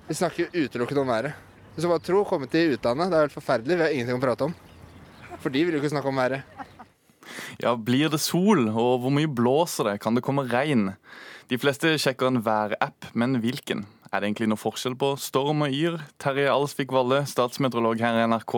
[0.10, 1.46] Vi snakker jo utelukkende om været.
[1.76, 3.78] Du bare tror, komme til utlandet, det er helt forferdelig.
[3.78, 4.56] Vi har ingenting å prate om.
[5.40, 6.66] For de vil jo ikke snakke om været.
[7.62, 10.00] Ja, Blir det sol, og hvor mye blåser det?
[10.04, 10.94] Kan det komme regn?
[11.50, 13.86] De fleste sjekker en værapp, men hvilken?
[14.10, 16.00] Er det egentlig noe forskjell på storm og yr?
[16.22, 18.56] Terje Alsvik Valle, statsmeteorolog her i NRK.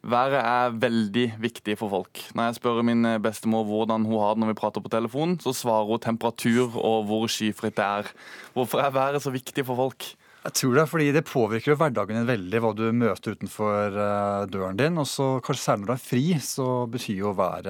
[0.00, 2.22] Været er veldig viktig for folk.
[2.34, 5.52] Når jeg spør min bestemor hvordan hun har det når vi prater på telefon, så
[5.52, 8.08] svarer hun temperatur og hvor skyfritt det er.
[8.56, 10.08] Hvorfor er været så viktig for folk?
[10.40, 13.92] Jeg tror det er fordi det påvirker jo hverdagen din veldig, hva du møter utenfor
[13.92, 14.96] eh, døren din.
[14.96, 17.68] Og så kanskje særlig når du er fri, så betyr jo været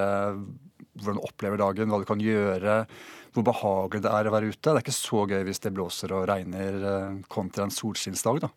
[1.01, 2.77] hvordan du opplever dagen, hva du kan gjøre,
[3.35, 4.63] hvor behagelig det er å være ute.
[4.63, 8.55] Det er ikke så gøy hvis det blåser og regner eh, kontra en solskinnsdag, da.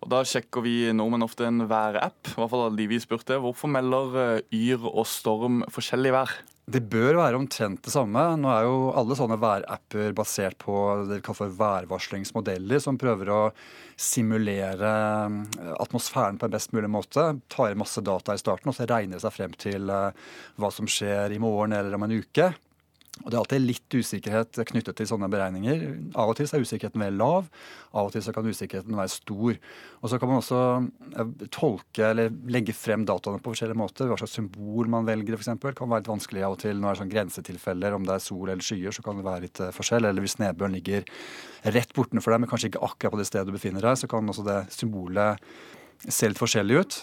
[0.00, 2.34] Og Da sjekker vi nordmenn ofte en værapp.
[2.36, 6.34] Hvorfor melder eh, Yr og Storm forskjellig vær?
[6.62, 8.20] Det bør være omtrent det samme.
[8.38, 10.76] Nå er jo alle sånne værapper basert på
[11.08, 13.40] det vi kaller for værvarslingsmodeller, som prøver å
[13.98, 14.92] simulere
[15.26, 17.26] eh, atmosfæren på en best mulig måte.
[17.50, 20.28] Tar inn masse data i starten, og så regner det seg frem til eh,
[20.62, 22.52] hva som skjer i morgen eller om en uke.
[23.20, 25.82] Og Det er alltid litt usikkerhet knyttet til sånne beregninger.
[26.18, 27.50] Av og til er usikkerheten veldig lav,
[27.92, 29.58] av og til kan usikkerheten være stor.
[30.00, 30.60] Og Så kan man også
[31.20, 34.08] eh, tolke eller legge frem dataene på forskjellige måter.
[34.08, 35.52] Hva slags symbol man velger f.eks.
[35.60, 37.98] kan være litt vanskelig av og til når det er sånn grensetilfeller.
[37.98, 40.08] Om det er sol eller skyer, så kan det være litt eh, forskjell.
[40.08, 41.04] Eller hvis nedbøren ligger
[41.76, 44.32] rett bortenfor deg, men kanskje ikke akkurat på det stedet du befinner deg, så kan
[44.32, 45.52] også det symbolet
[46.08, 46.96] se litt forskjellig ut,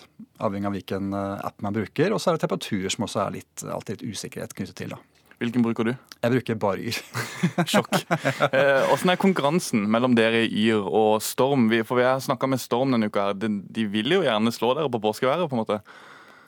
[0.44, 2.12] avhengig av hvilken eh, app man bruker.
[2.12, 4.98] Og så er det temperaturer som også er litt, alltid litt usikkerhet knyttet til.
[4.98, 5.19] da.
[5.40, 5.94] Hvilken bruker du?
[6.20, 6.98] Jeg bruker bare Yr.
[7.72, 7.94] Sjokk.
[7.96, 11.70] Åssen eh, er konkurransen mellom dere i Yr og Storm?
[11.72, 13.30] Vi, for vi har snakka med Storm denne uka.
[13.40, 15.80] De, de, vil jo gjerne slå dere på påskeværet, på en måte.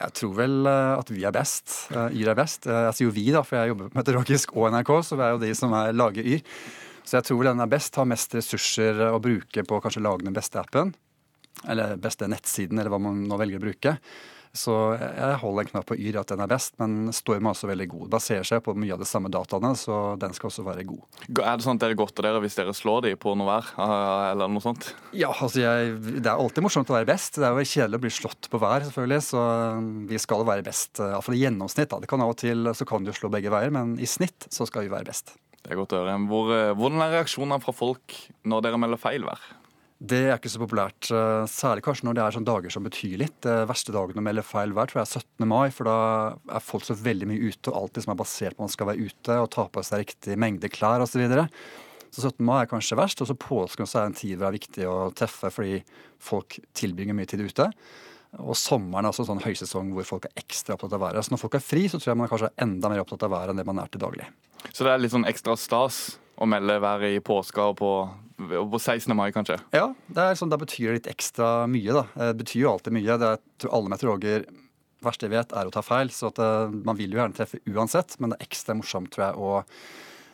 [0.02, 1.78] Jeg tror vel eh, at vi er best.
[1.96, 2.68] Eh, Yr er best.
[2.68, 5.42] Jeg sier jo vi, da, for jeg jobber meteorologisk og NRK, så vi er jo
[5.46, 6.44] de som er, lager Yr.
[7.08, 7.96] Så jeg tror vel den er best.
[7.96, 10.92] Har mest ressurser å bruke på å kanskje lage den beste appen.
[11.72, 13.96] Eller beste nettsiden, eller hva man nå velger å bruke.
[14.52, 17.70] Så jeg holder en knapp på Yr at den er best, men Storm er også
[17.70, 18.08] veldig god.
[18.12, 21.04] Baserer seg på mye av de samme dataene, så den skal også være god.
[21.40, 23.70] Er det sånn at dere godter dere hvis dere slår dem på noe vær,
[24.32, 24.90] eller noe sånt?
[25.16, 27.40] Ja, altså jeg, det er alltid morsomt å være best.
[27.40, 29.46] Det er jo kjedelig å bli slått på vær, selvfølgelig, så
[30.12, 31.00] vi skal være best.
[31.00, 31.92] Iallfall i gjennomsnitt.
[31.94, 32.02] Da.
[32.04, 34.68] Det kan Av og til så kan du slå begge veier, men i snitt så
[34.70, 35.34] skal vi være best.
[35.62, 36.18] Det er godt å høre.
[36.30, 38.16] Hvor, eh, hvordan er reaksjonene fra folk
[38.50, 39.42] når dere melder feil vær?
[40.02, 41.12] Det er ikke så populært.
[41.14, 43.36] Eh, særlig kanskje når det er sånne dager som betyr litt.
[43.46, 45.46] Det verste dagen å melde feil vær tror jeg er 17.
[45.52, 45.98] mai, for da
[46.58, 48.74] er folk så veldig mye ute, og alt det som er basert på at man
[48.74, 51.14] skal være ute og ta på seg riktig mengde klær osv.
[51.14, 51.46] Så, videre.
[52.10, 52.42] så 17.
[52.48, 53.22] mai er kanskje verst.
[53.22, 55.84] Og så påsken er en tid hvor det er viktig å treffe fordi
[56.32, 57.70] folk tilbringer mye tid ute.
[58.42, 61.28] Og sommeren er også en sånn høysesong hvor folk er ekstra opptatt av været.
[61.28, 63.36] Så når folk er fri, så tror jeg man kanskje er enda mer opptatt av
[63.36, 64.26] været enn det man er til daglig.
[64.72, 66.02] Så det er litt sånn ekstra stas
[66.42, 67.94] å melde været i påska og på
[68.42, 69.14] på 16.
[69.14, 69.60] mai, kanskje?
[69.70, 71.94] Ja, det er sånn, da betyr det litt ekstra mye.
[71.94, 72.32] da.
[72.32, 73.18] Det betyr jo alltid mye.
[73.22, 74.48] Det er, alle meteorologer
[75.06, 76.12] verste jeg vet, er å ta feil.
[76.14, 79.30] Så det, eh, man vil jo gjerne treffe uansett, men det er ekstra morsomt, tror
[79.30, 79.66] jeg, å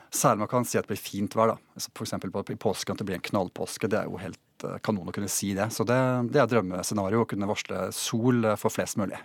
[0.08, 1.50] Særlig man kan si at det blir fint vær.
[1.52, 1.58] da.
[1.76, 2.14] F.eks.
[2.14, 3.90] i påsken at det blir en knallpåske.
[3.92, 5.68] Det er jo helt eh, kanon å kunne si det.
[5.76, 5.98] Så det,
[6.32, 9.20] det er drømmescenario å kunne varsle sol eh, for flest mulig.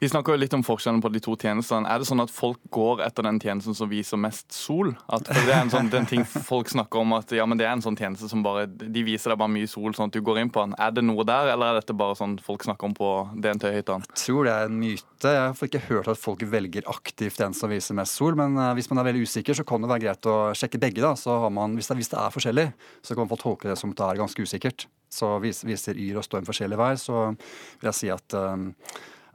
[0.00, 1.88] Vi snakker jo litt om forskjellen på de to tjenestene.
[1.88, 4.92] Er det sånn at folk går etter den tjenesten som viser mest sol?
[5.12, 7.74] At det er en sånn den ting folk snakker om at ja, men det er
[7.76, 10.42] en sånn tjeneste som bare de viser deg bare mye sol, sånn at du går
[10.42, 10.76] inn på den.
[10.80, 14.08] Er det noe der, eller er dette bare sånn folk snakker om på DNT-hyttene?
[14.08, 15.32] Jeg tror det er en myte.
[15.34, 18.72] Jeg har ikke hørt at folk velger aktivt den som viser mest sol, men uh,
[18.78, 21.02] hvis man er veldig usikker, så kan det være greit å sjekke begge.
[21.04, 21.14] da.
[21.18, 22.68] Så har man, hvis det, hvis det er forskjellig,
[23.02, 24.88] så kan man få tolke det som at det er ganske usikkert.
[25.12, 28.68] Så viser Yr og Storm forskjellig vei, så vil jeg si at uh,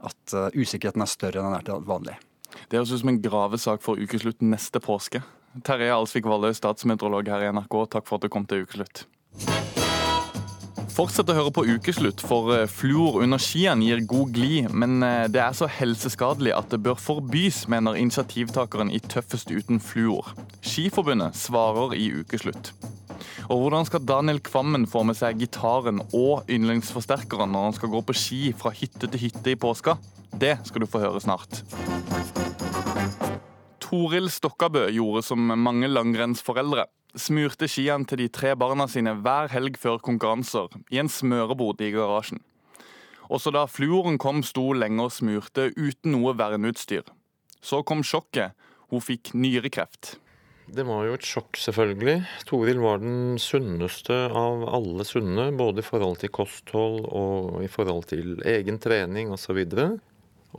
[0.04, 2.18] at uh, usikkerheten er større enn den er til vanlig.
[2.68, 5.24] Det høres ut som en gravesak for ukeslutt neste påske.
[5.66, 9.04] Terje Alsvik Vallø, statsmeteorolog her i NRK, takk for at du kom til ukeslutt.
[10.94, 14.68] Fortsett å høre på Ukeslutt, for eh, fluor under skiene gir god glid.
[14.70, 19.82] Men eh, det er så helseskadelig at det bør forbys, mener initiativtakeren i Tøffest uten
[19.82, 20.30] fluor.
[20.62, 22.70] Skiforbundet svarer i Ukeslutt.
[23.48, 28.06] Og hvordan skal Daniel Kvammen få med seg gitaren og yndlingsforsterkeren når han skal gå
[28.06, 29.98] på ski fra hytte til hytte i påska?
[30.30, 31.64] Det skal du få høre snart.
[33.82, 36.86] Toril Stokkabø gjorde som mange langrennsforeldre.
[37.14, 41.92] Smurte skiene til de tre barna sine hver helg før konkurranser, i en smørebod i
[41.94, 42.40] garasjen.
[43.30, 47.06] Også da fluoren kom, sto lenge og smurte uten noe verneutstyr.
[47.64, 48.52] Så kom sjokket.
[48.90, 50.16] Hun fikk nyrekreft.
[50.64, 52.18] Det var jo et sjokk, selvfølgelig.
[52.48, 58.08] Toril var den sunneste av alle sunne, både i forhold til kosthold og i forhold
[58.12, 59.60] til egen trening osv.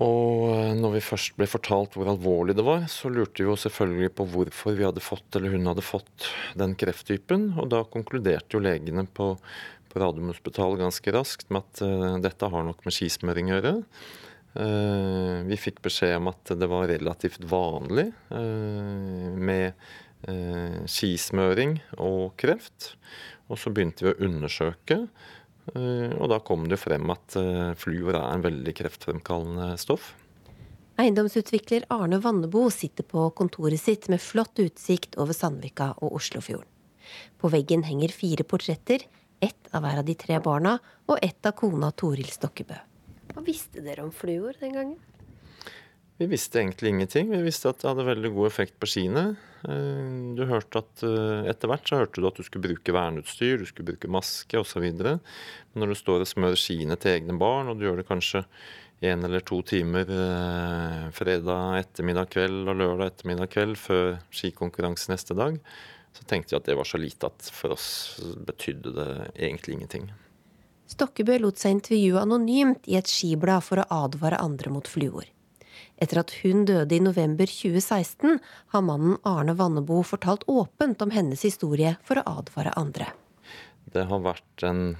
[0.03, 3.55] Og, eh, når vi først ble fortalt hvor alvorlig det var, så lurte vi jo
[3.59, 6.27] selvfølgelig på hvorfor vi hadde fått, eller hun hadde fått,
[6.59, 7.53] den krefttypen.
[7.61, 9.31] Og da konkluderte jo legene på,
[9.91, 13.75] på Radiumhospitalet ganske raskt med at uh, dette har nok med skismøring å gjøre.
[14.55, 19.93] Uh, vi fikk beskjed om at det var relativt vanlig uh, med
[20.89, 22.95] skismøring og kreft.
[23.45, 24.95] Og så begynte vi å undersøke,
[25.73, 27.35] og da kom det frem at
[27.81, 30.11] fluor er en veldig kreftfremkallende stoff.
[31.01, 36.69] Eiendomsutvikler Arne Vannebo sitter på kontoret sitt med flott utsikt over Sandvika og Oslofjorden.
[37.37, 39.03] På veggen henger fire portretter,
[39.43, 40.77] ett av hver av de tre barna
[41.09, 42.77] og ett av kona Toril Stokkebø.
[43.33, 44.97] Hva visste dere om fluor den gangen?
[46.17, 47.27] Vi visste egentlig ingenting.
[47.33, 49.25] Vi visste at det hadde veldig god effekt på skiene.
[49.65, 53.89] Du hørte at Etter hvert så hørte du at du skulle bruke verneutstyr, du skulle
[53.89, 54.85] bruke maske osv.
[54.95, 55.19] Men
[55.75, 58.45] når du står og smører skiene til egne barn, og du gjør det kanskje
[58.99, 65.35] en eller to timer eh, fredag ettermiddag kveld og lørdag ettermiddag kveld før skikonkurranse neste
[65.37, 65.57] dag,
[66.15, 67.87] så tenkte jeg at det var så lite at for oss
[68.47, 70.09] betydde det egentlig ingenting.
[70.87, 75.25] Stokkebø lot seg intervjue anonymt i et skiblad for å advare andre mot fluor.
[76.01, 78.39] Etter at hun døde i november 2016,
[78.73, 83.11] har mannen Arne Vannebo fortalt åpent om hennes historie for å advare andre.
[83.95, 84.97] Det har vært en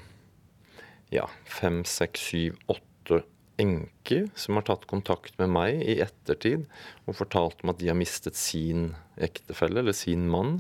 [1.14, 3.24] ja, fem, seks, syv, åtte
[3.62, 6.66] enker som har tatt kontakt med meg i ettertid
[7.06, 10.60] og fortalt om at de har mistet sin ektefelle eller sin mann.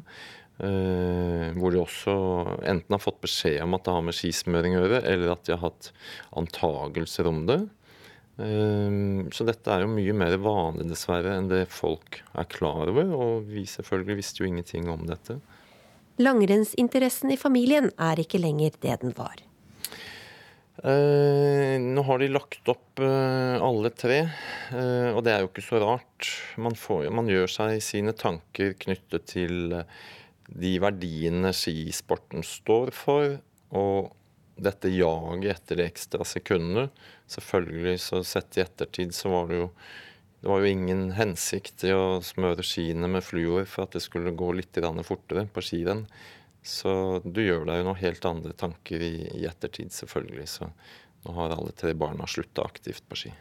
[0.56, 2.13] Uh, hvor de også
[2.63, 5.52] enten har fått beskjed om at det har med skismøring å gjøre, eller at de
[5.52, 5.89] har hatt
[6.39, 7.58] antagelser om det.
[8.36, 13.12] Uh, så dette er jo mye mer vanlig, dessverre, enn det folk er klar over.
[13.15, 15.39] Og vi selvfølgelig visste jo ingenting om dette.
[16.21, 19.41] Langrennsinteressen i familien er ikke lenger det den var.
[20.84, 24.17] Eh, nå har de lagt opp eh, alle tre,
[24.76, 26.30] eh, og det er jo ikke så rart.
[26.60, 29.88] Man, får, man, gjør seg sine tanker knyttet til eh,
[30.52, 33.38] de verdiene skisporten står for,
[33.76, 34.12] og
[34.56, 36.89] dette jaget etter de ekstra sekundene.
[37.32, 39.70] Selvfølgelig, så sett i ettertid, så var det jo
[40.46, 44.36] det var jo ingen hensikt i å smøre skiene med fluor for at det skulle
[44.38, 46.04] gå litt fortere på skirenn.
[46.62, 50.46] Så du gjør deg jo noen helt andre tanker i, i ettertid, selvfølgelig.
[50.46, 50.70] Så
[51.26, 53.34] nå har alle tre barna slutta aktivt på ski.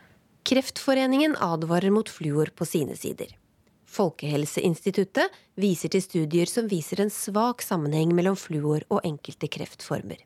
[0.49, 3.37] Kreftforeningen advarer mot fluor på sine sider.
[3.85, 10.25] Folkehelseinstituttet viser til studier som viser en svak sammenheng mellom fluor og enkelte kreftformer.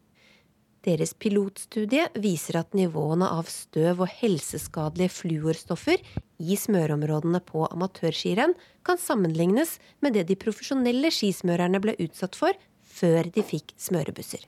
[0.89, 6.01] Deres pilotstudie viser at nivåene av støv og helseskadelige fluorstoffer
[6.41, 8.55] i smørområdene på amatørskirenn
[8.87, 12.57] kan sammenlignes med det de profesjonelle skismørerne ble utsatt for
[12.89, 14.47] før de fikk smørebusser.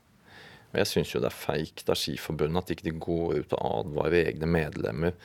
[0.71, 4.31] Jeg syns jo det er feigt av Skiforbundet at ikke de går ut og advarer
[4.31, 5.17] egne medlemmer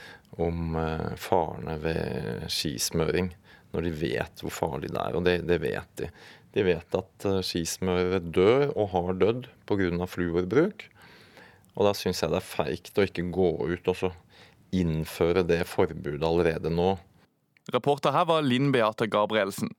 [0.43, 3.31] om eh, farene ved skismøring,
[3.73, 5.17] når de vet hvor farlig det er.
[5.17, 6.11] Og det, det vet de.
[6.57, 10.07] De vet at uh, skismørere dør og har dødd pga.
[10.09, 10.87] fluorbruk.
[11.77, 14.13] Og da syns jeg det er feigt å ikke gå ut og så
[14.75, 16.95] innføre det forbudet allerede nå.
[17.75, 19.71] Reporter her var Linn Beate Gabrielsen.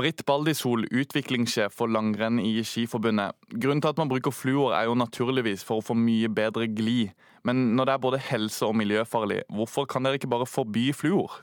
[0.00, 3.36] Britt Baldisol, utviklingssjef for langrenn i Skiforbundet.
[3.52, 7.12] Grunnen til at man bruker fluor er jo naturligvis for å få mye bedre glid.
[7.44, 11.42] Men når det er både helse- og miljøfarlig, hvorfor kan dere ikke bare forby fluor?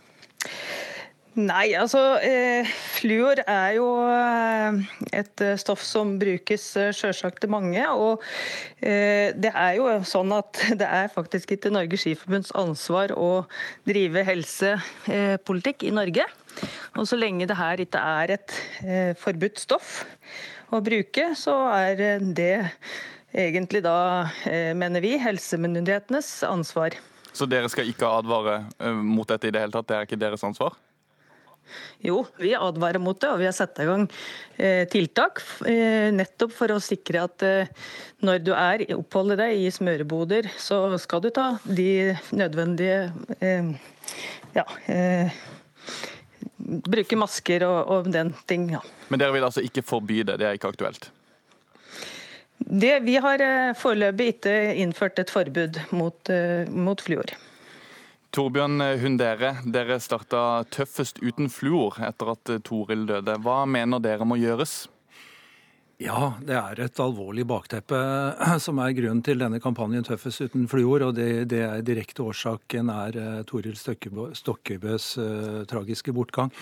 [1.40, 4.80] Nei, altså eh, fluor er jo eh,
[5.22, 7.84] et eh, stoff som brukes eh, sjølsagt til mange.
[7.96, 8.24] Og
[8.84, 13.46] eh, det er jo sånn at det er faktisk ikke Norges Skiforbunds ansvar å
[13.88, 16.26] drive helsepolitikk i Norge.
[17.00, 20.02] Og så lenge det her ikke er et eh, forbudt stoff
[20.76, 22.52] å bruke, så er det
[23.32, 24.28] egentlig da,
[24.78, 26.98] mener vi, helsemyndighetenes ansvar.
[27.32, 28.60] Så dere skal ikke advare
[29.06, 29.88] mot dette i det hele tatt?
[29.90, 30.76] Det er ikke deres ansvar?
[32.02, 34.06] Jo, vi advarer mot det, og vi har satt i gang
[34.56, 37.72] eh, tiltak eh, nettopp for å sikre at eh,
[38.24, 43.12] når du er oppholder deg i smøreboder, så skal du ta de nødvendige
[44.56, 44.66] ja,
[46.58, 48.70] bruke masker og, og den ting.
[48.74, 48.82] Ja.
[49.12, 50.40] Men dere vil altså ikke forby det?
[50.42, 51.12] Det er ikke aktuelt?
[52.60, 53.44] Det, vi har
[53.80, 56.34] foreløpig ikke innført et forbud mot,
[56.76, 57.32] mot fluor.
[58.30, 63.40] Torbjørn Hundere, dere starta Tøffest uten fluor etter at Toril døde.
[63.42, 64.84] Hva mener dere må gjøres?
[66.00, 67.98] Ja, det er et alvorlig bakteppe
[68.64, 71.04] som er grunnen til denne kampanjen Tøffest uten fluor.
[71.10, 76.54] Og det, det er direkte årsaken er uh, Toril Stokkebøs uh, tragiske bortgang.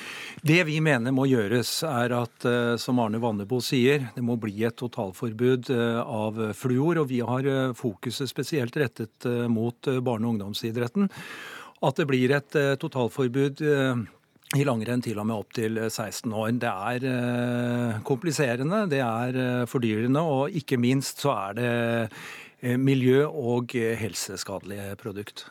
[0.42, 4.56] Det vi mener må gjøres, er at, uh, som Arne Vannebo sier, det må bli
[4.66, 7.04] et totalforbud av fluor.
[7.04, 11.12] Og vi har fokuset spesielt rettet mot barne- og ungdomsidretten
[11.86, 14.02] at det blir et eh, totalforbud eh,
[14.58, 16.56] i langrenn til og med opp til 16 år.
[16.62, 23.76] Det er eh, kompliserende, det er fordyrende, og ikke minst så er det miljø- og
[23.76, 25.46] helseskadelige produkt.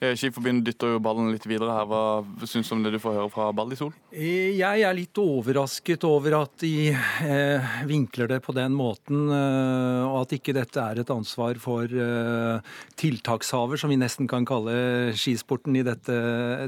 [0.00, 1.86] Eh, Skiforbundet dytter jo ballen litt videre her.
[1.88, 3.94] Hva syns du om det du får høre fra Baldisol?
[4.12, 10.02] Eh, jeg er litt overrasket over at de eh, vinkler det på den måten, eh,
[10.04, 12.60] og at ikke dette er et ansvar for eh,
[13.00, 14.76] tiltakshaver, som vi nesten kan kalle
[15.16, 16.18] skisporten i dette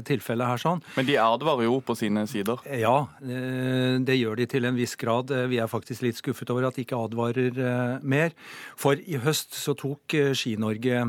[0.09, 0.63] tilfellet her.
[0.65, 0.83] sånn.
[0.97, 2.59] Men de advarer jo på sine sider?
[2.73, 5.29] Ja, eh, det gjør de til en viss grad.
[5.51, 7.53] Vi er faktisk litt skuffet over at de ikke advarer
[8.01, 8.33] mer.
[8.79, 11.03] For i høst så tok Ski-Norge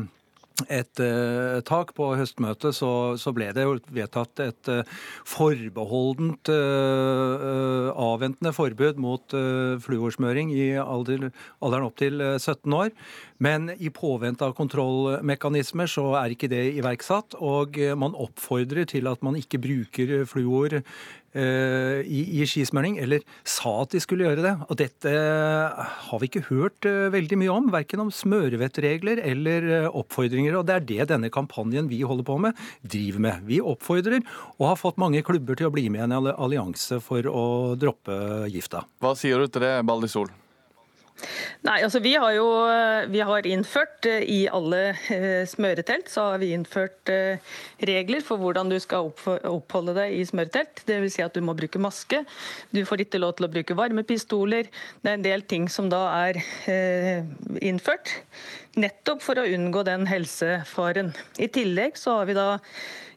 [0.69, 4.81] et uh, tak på høstmøtet, så, så, ble det jo vedtatt et uh,
[5.27, 9.37] forbeholdent uh, avventende forbud mot
[9.81, 11.29] fluorsmøring i alder,
[11.63, 12.91] alderen opp til 17 år.
[13.41, 17.37] Men i påvente av kontrollmekanismer så er ikke det iverksatt.
[17.41, 23.81] Og man oppfordrer til at man ikke bruker fluor Eh, i, i skismøring, eller sa
[23.83, 24.55] at de skulle gjøre det.
[24.67, 29.87] Og dette har vi ikke hørt eh, veldig mye om, verken om smørevettregler eller eh,
[29.87, 30.57] oppfordringer.
[30.59, 33.47] Og det er det denne kampanjen vi holder på med, driver med.
[33.49, 34.21] Vi oppfordrer,
[34.59, 37.45] og har fått mange klubber til å bli med i en allianse for å
[37.79, 38.85] droppe gifta.
[39.01, 40.31] Hva sier du til det, Baldi Sol?
[41.67, 42.47] Nei, altså Vi har jo
[43.11, 44.81] vi har innført eh, i alle
[45.13, 47.41] eh, smøretelt så har vi innført eh,
[47.87, 49.11] regler for hvordan du skal
[49.49, 50.83] oppholde deg i smøretelt.
[50.87, 51.15] Dvs.
[51.15, 52.23] Si at du må bruke maske.
[52.71, 54.69] Du får ikke lov til å bruke varmepistoler.
[55.01, 56.41] Det er en del ting som da er
[57.61, 58.13] innført.
[58.79, 61.11] Nettopp for å unngå den helsefaren.
[61.41, 62.49] I tillegg så har vi da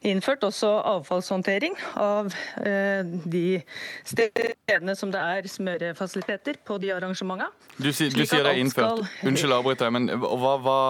[0.05, 3.61] innført også avfallshåndtering av eh, de
[4.07, 7.51] stedene som det er smørefasiliteter på de arrangementene.
[7.77, 9.05] Du, si, du sier det er innført.
[9.05, 9.31] Skal...
[9.31, 10.81] Unnskyld avbryter men hva, hva,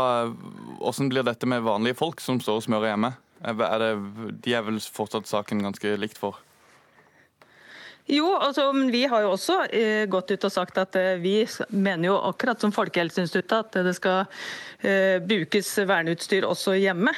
[0.80, 3.14] hvordan blir dette med vanlige folk som står og smører hjemme?
[3.44, 3.92] Er det,
[4.44, 6.40] de er vel fortsatt saken ganske likt for?
[8.06, 11.38] Jo, altså, men vi har jo også eh, gått ut og sagt at eh, vi
[11.72, 14.26] mener jo akkurat som Folkehelseinstituttet at det skal
[14.84, 17.14] eh, brukes verneutstyr også hjemme.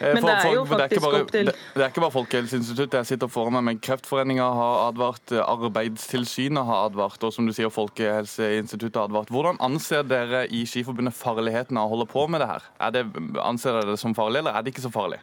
[0.00, 2.98] Eh, Men det er jo faktisk bare, opp til det, det er ikke bare Folkehelseinstituttet
[3.00, 7.70] jeg sitter foran meg, men Kreftforeninga har advart, Arbeidstilsynet har advart, og som du sier,
[7.74, 9.32] Folkehelseinstituttet har advart.
[9.34, 12.66] Hvordan anser dere i Skiforbundet farligheten av å holde på med det her?
[12.94, 13.06] Det,
[13.42, 15.20] anser dere det som farlig, eller er det ikke så farlig?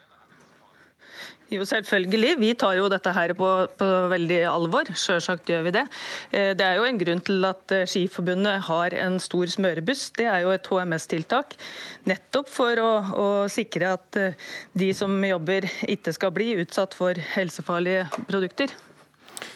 [1.52, 2.36] Jo, selvfølgelig.
[2.40, 4.88] Vi tar jo dette her på, på veldig alvor.
[4.96, 5.82] Sjølsagt gjør vi det.
[6.32, 10.06] Eh, det er jo en grunn til at eh, Skiforbundet har en stor smørebuss.
[10.16, 11.58] Det er jo et HMS-tiltak.
[12.08, 14.40] Nettopp for å, å, sikre at eh,
[14.80, 18.72] de som jobber ikke skal bli utsatt for helsefarlige produkter.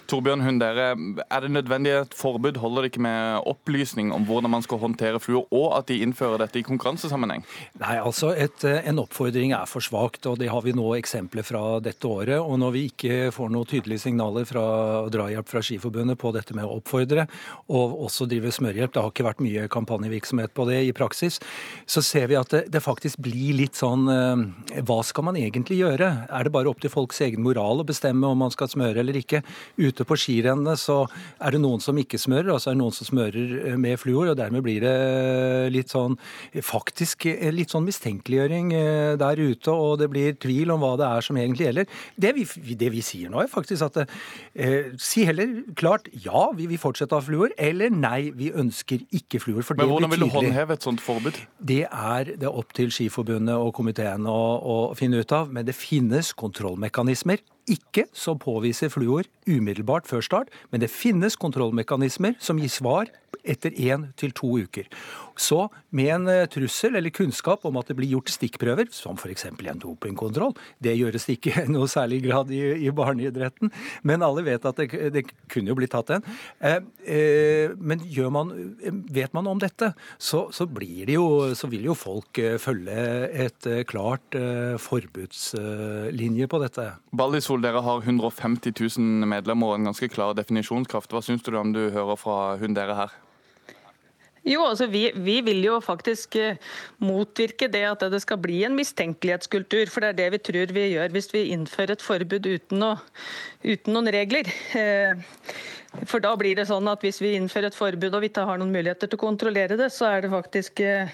[0.10, 2.60] Torbjørn Hundere, er det nødvendig et forbud?
[2.62, 6.44] Holder det ikke med opplysning om hvordan man skal håndtere fluer, og at de innfører
[6.44, 7.46] dette i konkurransesammenheng?
[7.82, 11.80] Nei, altså et, En oppfordring er for svakt, og det har vi nå eksempler fra
[11.84, 12.38] dette året.
[12.40, 14.66] og Når vi ikke får noen tydelige signaler fra
[15.12, 17.28] drahjelp fra Skiforbundet på dette med å oppfordre,
[17.70, 21.40] og også drive smørhjelp, det har ikke vært mye kampanjevirksomhet på det i praksis,
[21.90, 25.80] så ser vi at det, det faktisk blir litt sånn eh, Hva skal man egentlig
[25.82, 26.12] gjøre?
[26.30, 29.18] Er det bare opp til folks egen moral å bestemme om man skal smøre eller
[29.20, 29.42] ikke?
[29.96, 31.06] Ute på skirennene så
[31.40, 34.00] er det noen som ikke smører, og så er det noen som smører eh, med
[34.02, 34.34] fluor.
[34.34, 36.18] og Dermed blir det litt sånn
[36.66, 41.08] faktisk eh, litt sånn mistenkeliggjøring eh, der ute, og det blir tvil om hva det
[41.08, 41.96] er som egentlig gjelder.
[42.20, 46.68] Det vi, det vi sier nå, er faktisk at eh, si heller klart ja, vi
[46.72, 49.64] vil fortsette å ha fluor, eller nei, vi ønsker ikke fluor.
[49.80, 51.40] Men hvordan vil du håndheve et sånt forbud?
[51.64, 55.52] Det er det opp til Skiforbundet og komiteen å, å finne ut av.
[55.56, 62.38] Men det finnes kontrollmekanismer ikke som påviser fluor umiddelbart før start, men det finnes kontrollmekanismer
[62.40, 63.10] som gir svar
[63.46, 64.90] etter én til to uker.
[65.36, 65.66] Så
[65.96, 69.48] med en eh, trussel eller kunnskap om at det blir gjort stikkprøver, som f.eks.
[69.52, 73.72] en dopingkontroll, det gjøres ikke i noe særlig grad i, i barneidretten,
[74.08, 76.26] men alle vet at det, det kunne jo blitt tatt en.
[76.60, 78.54] Eh, eh, men man,
[79.12, 80.68] vet man om dette, så, så,
[81.12, 81.26] jo,
[81.56, 82.96] så, vil jo folk eh, følge
[83.46, 84.36] et eh, klart
[84.82, 86.88] forbudslinje på dette.
[87.16, 91.12] Ballisol, dere har 150 000 medlemmer og en ganske klar definisjonskraft.
[91.14, 93.16] Hva syns du om du hører fra hun dere her?
[94.46, 96.60] Jo, altså vi, vi, vil jo faktisk eh,
[97.02, 99.90] motvirke det at det skal bli en mistenkelighetskultur.
[99.90, 102.92] For det er det vi tror vi gjør hvis vi innfører et forbud uten, å,
[103.66, 104.52] uten noen regler.
[104.78, 105.18] Eh,
[106.10, 108.62] for da blir det sånn at hvis vi innfører et forbud og vi ikke har
[108.62, 111.14] noen muligheter til å kontrollere det, så er det faktisk eh,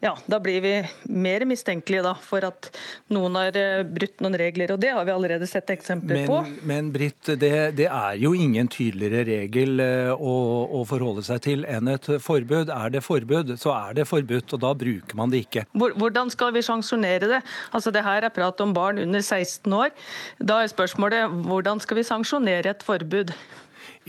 [0.00, 0.72] ja, da blir vi
[1.12, 2.70] mer mistenkelige da, for at
[3.12, 4.72] noen har eh, brutt noen regler.
[4.72, 6.38] og Det har vi allerede sett eksempler men, på.
[6.70, 10.34] Men Britt, det, det, er jo ingen tydeligere regel eh, å,
[10.80, 12.72] å, forholde seg til enn et forbud.
[12.72, 15.66] Er det forbud, så er det forbudt, og da bruker man det ikke.
[15.76, 17.44] Hvordan skal vi sanksjonere det?
[17.76, 19.92] Altså, det her er prat om barn under 16 år.
[20.40, 23.36] Da er spørsmålet hvordan skal vi sanksjonere et forbud?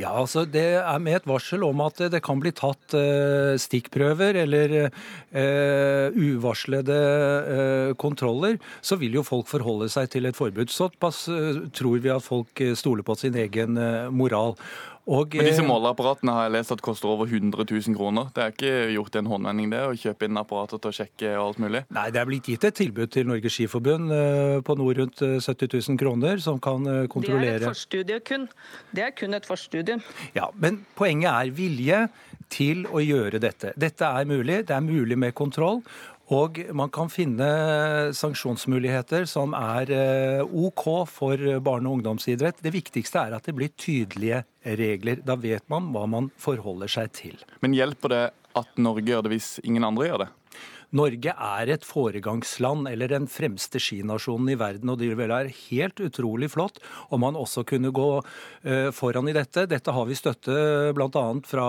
[0.02, 4.40] Ja, altså Det er med et varsel om at det kan bli tatt uh, stikkprøver
[4.44, 10.72] eller uh, uvarslede uh, kontroller, så vil jo folk forholde seg til et forbud.
[10.74, 11.28] Såpass
[11.78, 13.78] tror vi at folk stoler på sin egen
[14.16, 14.56] moral.
[15.10, 18.30] Og, Men disse eh, måleapparatene har jeg lest at koster over 100 000 kroner.
[18.36, 21.46] Det er ikke gjort en håndvending det, å kjøpe inn apparater til å sjekke og
[21.48, 21.84] alt mulig?
[21.98, 25.50] Nei, det er blitt gitt et tilbud til Norges Skiforbund eh, på noe rundt 70
[25.50, 28.50] eh, 000 kroner, som kan kontrollere Det er et forstudie kun.
[28.94, 29.98] Det er kun et forstudie.
[30.38, 32.04] Ja, men poenget er vilje
[32.52, 33.72] til å gjøre dette.
[33.80, 34.62] Dette er mulig.
[34.68, 35.82] Det er mulig med kontroll.
[36.32, 37.48] Og man kan finne
[38.16, 42.62] sanksjonsmuligheter som er eh, OK for barne- og ungdomsidrett.
[42.64, 44.46] Det viktigste er at det blir tydelige
[44.80, 45.20] regler.
[45.28, 47.42] Da vet man hva man forholder seg til.
[47.60, 48.24] Men hjelper det
[48.56, 50.30] at Norge gjør det hvis ingen andre gjør det?
[50.98, 54.92] Norge er et foregangsland, eller den fremste skinasjonen i verden.
[54.92, 59.36] Og det vil være helt utrolig flott om man også kunne gå eh, foran i
[59.36, 59.68] dette.
[59.72, 61.26] Dette har vi støtte bl.a.
[61.48, 61.68] fra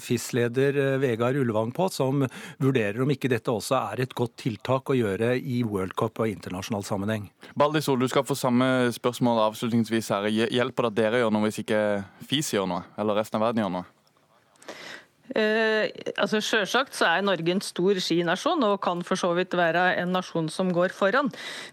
[0.00, 2.24] FIS-leder eh, Vegard Ullevang på, som
[2.62, 6.32] vurderer om ikke dette også er et godt tiltak å gjøre i World Cup og
[6.32, 7.28] internasjonal sammenheng.
[7.58, 10.30] Baldi Sol, du skal få samme spørsmål avslutningsvis her.
[10.32, 11.82] Hjelper det at dere gjør noe hvis ikke
[12.28, 13.90] FIS gjør noe, eller resten av verden gjør noe?
[15.32, 15.88] Eh,
[16.20, 20.12] altså Selvsagt så er Norge en stor skinasjon og kan for så vidt være en
[20.12, 21.30] nasjon som går foran.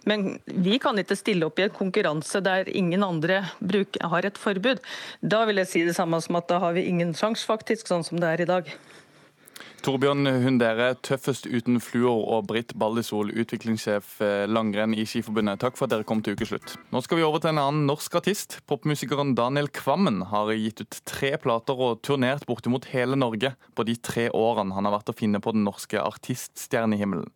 [0.07, 4.39] Men vi kan ikke stille opp i en konkurranse der ingen andre bruk, har et
[4.39, 4.79] forbud.
[5.21, 8.05] Da vil jeg si det samme som at da har vi ingen sjanse, faktisk, sånn
[8.07, 8.71] som det er i dag.
[9.79, 15.61] Torbjørn Hundere, tøffest uten fluor, og Britt Baldisol, utviklingssjef eh, langrenn i Skiforbundet.
[15.61, 16.75] Takk for at dere kom til ukeslutt.
[16.91, 18.59] Nå skal vi over til en annen norsk artist.
[18.69, 23.95] Popmusikeren Daniel Kvammen har gitt ut tre plater og turnert bortimot hele Norge på de
[24.03, 27.31] tre årene han har vært å finne på den norske artiststjernehimmelen.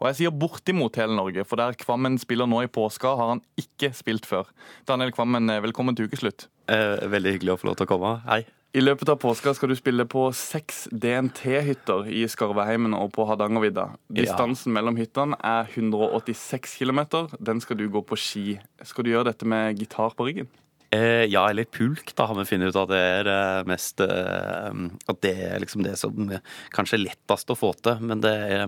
[0.00, 3.44] Og jeg sier bortimot hele Norge, for der Kvammen spiller nå i påska, har han
[3.60, 4.48] ikke spilt før.
[4.88, 6.48] Daniel Kvammen, eh, velkommen til ukeslutt.
[6.68, 8.20] Eh, veldig hyggelig å få lov til å komme.
[8.26, 8.44] Hei.
[8.76, 13.86] I løpet av påska skal du spille på seks DNT-hytter i Skarveheimen og på Hardangervidda.
[14.12, 14.74] Distansen ja.
[14.76, 17.00] mellom hyttene er 186 km.
[17.40, 18.58] Den skal du gå på ski.
[18.84, 20.50] Skal du gjøre dette med gitar på ryggen?
[20.92, 24.84] Eh, ja, eller pulk, da har vi funnet ut at det er eh, mest eh,
[25.08, 26.28] At det er liksom det som
[26.76, 28.04] kanskje er lettest å få til.
[28.04, 28.66] Men det er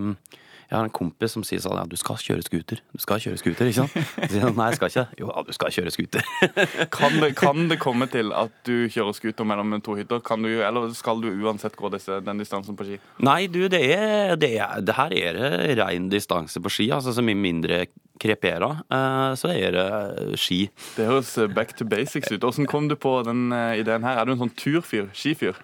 [0.69, 2.81] jeg har en kompis som sier sånn ja, du skal kjøre scooter.
[2.93, 4.09] Du skal kjøre scooter, ikke sant?
[4.19, 5.05] Så sier, Nei, jeg skal ikke.
[5.17, 6.27] Jo, ja, du skal kjøre scooter.
[6.97, 10.21] kan, det, kan, det, komme til at du kjører scooter mellom to hytter?
[10.25, 12.99] Kan du, eller skal du uansett gå disse, den distansen på ski?
[13.25, 15.41] Nei, du, det er, det, er, det her er
[15.81, 16.91] rein distanse på ski.
[16.93, 17.87] altså Så mye mindre
[18.21, 20.67] krepera, eh, så er det ski.
[20.99, 22.43] Det høres back to basics ut.
[22.43, 24.21] Hvordan kom du på den eh, ideen her?
[24.21, 25.09] Er du en sånn turfyr?
[25.17, 25.57] Skifyr?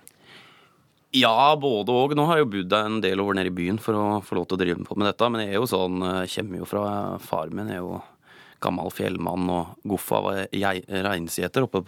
[1.16, 2.16] Ja, både og.
[2.18, 4.49] Nå har jeg jo bodd en del over nede i byen for å få lov
[4.49, 5.30] til å drive på med dette.
[5.32, 6.01] Men jeg er jo sånn,
[6.34, 6.84] kommer jo fra
[7.24, 8.01] far min, er jo
[8.63, 10.41] gammel fjellmann og Goffa var
[11.05, 11.84] reinseter oppe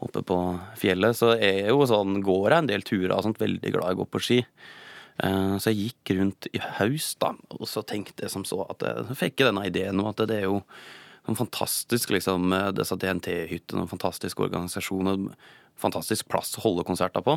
[0.00, 0.38] oppe på
[0.80, 1.16] fjellet.
[1.16, 3.98] Så jeg er jo sånn, går jeg en del turer og sånt, veldig glad i
[3.98, 4.38] å gå på ski.
[5.20, 8.84] Eh, så jeg gikk rundt i haus, da, og så tenkte jeg som så at
[8.86, 10.62] jeg fikk denne ideen om at det er jo
[11.28, 15.26] en fantastisk liksom, disse DNT-hyttene, en fantastisk organisasjon og
[15.80, 17.36] fantastisk plass å holde konserter på.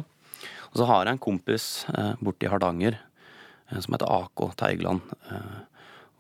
[0.71, 5.13] Og så har jeg en kompis eh, i Hardanger eh, som heter AK Teigland.
[5.29, 5.61] Eh,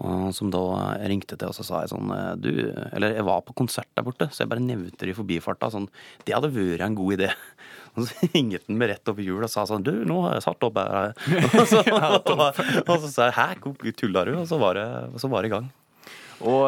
[0.03, 0.61] og som da
[1.07, 2.49] ringte til, og så sa jeg sånn eh, Du
[2.91, 5.69] Eller jeg var på konsert der borte, så jeg bare nevnte det i forbifarta.
[5.71, 5.87] Sånn
[6.25, 7.29] Det hadde vært en god idé.
[7.93, 10.39] Og så ringet han meg rett opp i hjul og sa sånn Du, nå har
[10.39, 11.13] jeg satt opp her.
[11.61, 11.83] Og så,
[12.33, 13.47] og, og så sa jeg hæ,
[14.01, 14.37] tuller du?
[14.41, 14.87] Og så var det,
[15.21, 15.71] så var det i gang.
[16.43, 16.65] Og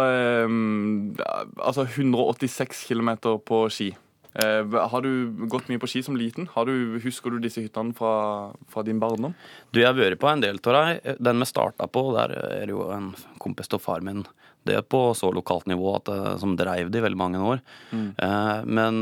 [0.47, 1.15] um,
[1.59, 3.89] altså 186 km på ski.
[4.35, 6.49] Eh, har du gått mye på ski som liten?
[6.67, 9.35] Du, husker du disse hyttene fra, fra, din barndom?
[9.71, 11.15] Du, Jeg har vært på en del av dem.
[11.23, 14.25] Den vi starta på, der er jo en kompis av far min.
[14.67, 17.63] Det er på så lokalt nivå at, eh, som dreiv det i veldig mange år.
[17.95, 18.11] Mm.
[18.27, 19.01] Eh, men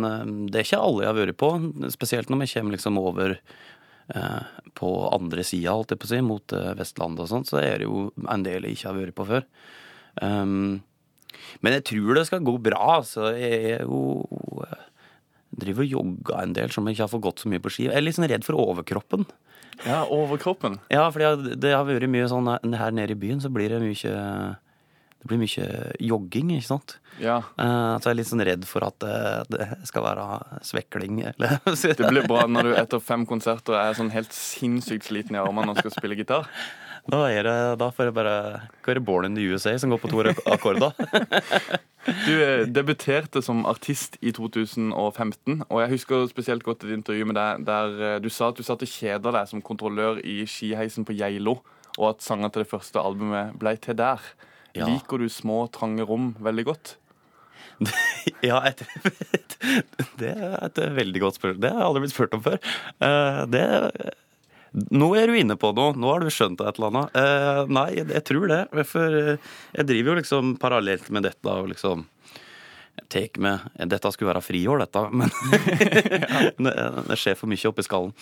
[0.51, 1.51] det er ikke alle jeg har vært på,
[1.95, 3.39] spesielt når vi kommer liksom over
[4.75, 7.85] på andre sida, holdt jeg på å si, mot Vestlandet og sånt, så er det
[7.87, 9.45] jo en del jeg ikke har vært på før.
[10.19, 10.81] Um,
[11.63, 12.99] men jeg tror det skal gå bra.
[13.07, 14.27] Så jeg er jo
[15.59, 17.87] driver og jogga en del som ikke har fått gått så mye på ski.
[17.89, 19.27] Jeg er litt sånn redd for overkroppen.
[19.87, 20.77] Ja, overkroppen?
[20.93, 21.23] Ja, for
[21.57, 24.13] det har vært mye sånn her nede i byen, så blir det mye
[25.23, 25.65] det blir mye
[26.03, 26.97] jogging, ikke sant.
[27.23, 27.37] Ja.
[27.55, 30.25] Uh, så jeg er litt sånn redd for at uh, det skal være
[30.67, 31.21] svekling.
[31.29, 31.61] Eller.
[31.63, 35.71] det blir bra når du etter fem konserter er sånn helt sinnssykt sliten i armene
[35.71, 36.49] og skal spille gitar.
[37.11, 38.35] Da, er det, da får jeg bare
[38.85, 40.95] høre Born in the USA som går på to akkorder.
[42.27, 47.35] du eh, debuterte som artist i 2015, og jeg husker spesielt godt et intervju med
[47.39, 51.03] deg der eh, du sa at du satt og kjeda deg som kontrollør i skiheisen
[51.07, 51.59] på Geilo,
[51.99, 54.23] og at sanger til det første albumet ble til der.
[54.73, 54.87] Ja.
[54.87, 56.97] Liker du små, trange rom veldig godt?
[58.49, 58.83] ja, et,
[60.21, 61.61] det er et veldig godt spørsmål.
[61.61, 62.59] Det har jeg aldri blitt spurt om før.
[63.03, 63.63] Eh, det
[64.73, 65.93] nå er du inne på noe.
[65.97, 67.19] Nå har du skjønt et eller annet.
[67.19, 68.63] Eh, nei, jeg tror det.
[68.89, 72.07] For eh, jeg driver jo liksom parallelt med dette og liksom
[73.09, 75.31] Take med Dette skulle være friår, dette, men
[77.09, 78.13] det skjer for mye oppi skallen.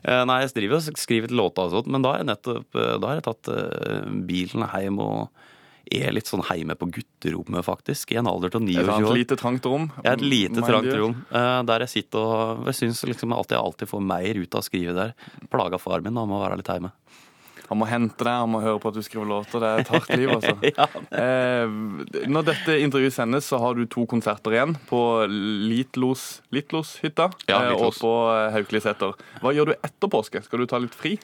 [0.00, 2.94] Eh, nei, jeg driver og skriver låter og sånt, men da har jeg nettopp eh,
[3.00, 3.52] Da har jeg tatt
[4.28, 5.44] bilen hjem og
[5.92, 8.14] er litt sånn heime på gutterommet, faktisk.
[8.14, 9.10] I en alder til 29 år.
[9.10, 9.90] Et lite trangt rom?
[10.02, 11.16] Ja, et lite trangt rom.
[11.30, 14.64] Uh, der jeg sitter og jeg syns liksom alltid jeg alltid får mer ut av
[14.64, 15.16] å skrive der.
[15.52, 16.94] Plaga far min da med å være litt heime.
[17.70, 19.62] Han må hente deg, han må høre på at du skriver låter.
[19.62, 20.54] Det er et hardt liv, altså.
[21.22, 27.62] eh, når dette intervjuet sendes, så har du to konserter igjen på Litlos, Litloshytta Ja,
[27.70, 29.16] eh, og på eh, Haukeliseter.
[29.42, 30.44] Hva gjør du etter påske?
[30.44, 31.16] Skal du ta litt fri?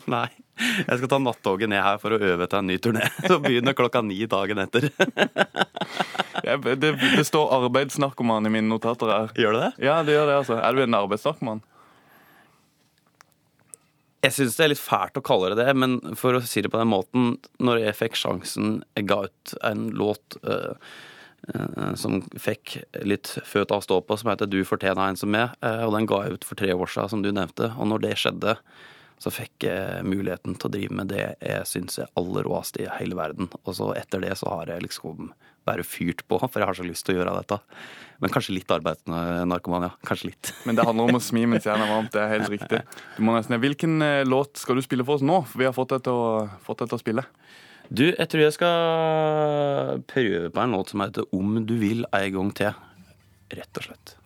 [0.14, 0.28] Nei.
[0.60, 3.06] Jeg skal ta nattoget ned her for å øve til en ny turné.
[3.30, 4.90] Så begynner klokka ni dagen etter.
[6.40, 9.28] Det, det står arbeidsnarkoman i mine notater her.
[9.38, 9.84] Gjør det det?
[9.84, 10.56] Ja, det gjør det, altså.
[10.56, 11.60] Er du en arbeidsnarkoman?
[14.24, 16.72] Jeg syns det er litt fælt å kalle det det, men for å si det
[16.72, 17.30] på den måten
[17.62, 20.76] Når jeg fikk sjansen, jeg ga ut en låt uh,
[21.54, 25.32] uh, som fikk litt føt av å stå på, som heter 'Du fortjener en som
[25.32, 27.72] meg', uh, og den ga jeg ut for tre år siden, som du nevnte.
[27.76, 28.56] Og når det skjedde,
[29.20, 32.88] så fikk jeg muligheten til å drive med det jeg syns er aller råest i
[32.96, 33.50] hele verden.
[33.66, 35.32] Og så etter det så har jeg liksom
[35.68, 37.58] bare fyrt på, for jeg har så lyst til å gjøre dette.
[38.20, 39.92] Men kanskje litt arbeidsnarkoman, ja.
[40.08, 40.52] Kanskje litt.
[40.64, 42.12] Men det handler om å smi mens jernet er varmt.
[42.14, 42.80] Det er helt riktig.
[43.16, 45.42] Du må nesten, Hvilken eh, låt skal du spille for oss nå?
[45.50, 47.26] For vi har fått deg til til å spille.
[47.90, 52.30] Du, jeg tror jeg skal prøve på en låt som heter 'Om du vil ei
[52.30, 52.74] gang til'.
[53.50, 54.19] Rett og slett.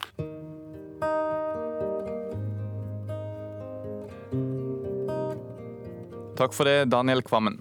[6.34, 7.60] Takk for det, Daniel Kvammen.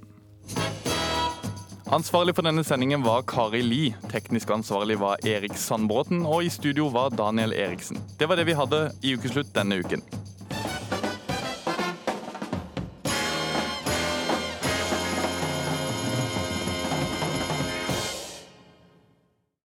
[1.93, 3.82] Ansvarlig for denne sendingen var Kari Li.
[4.09, 7.99] Teknisk ansvarlig var Erik Sandbråten, og i studio var Daniel Eriksen.
[8.17, 10.01] Det var det vi hadde i Ukeslutt denne uken.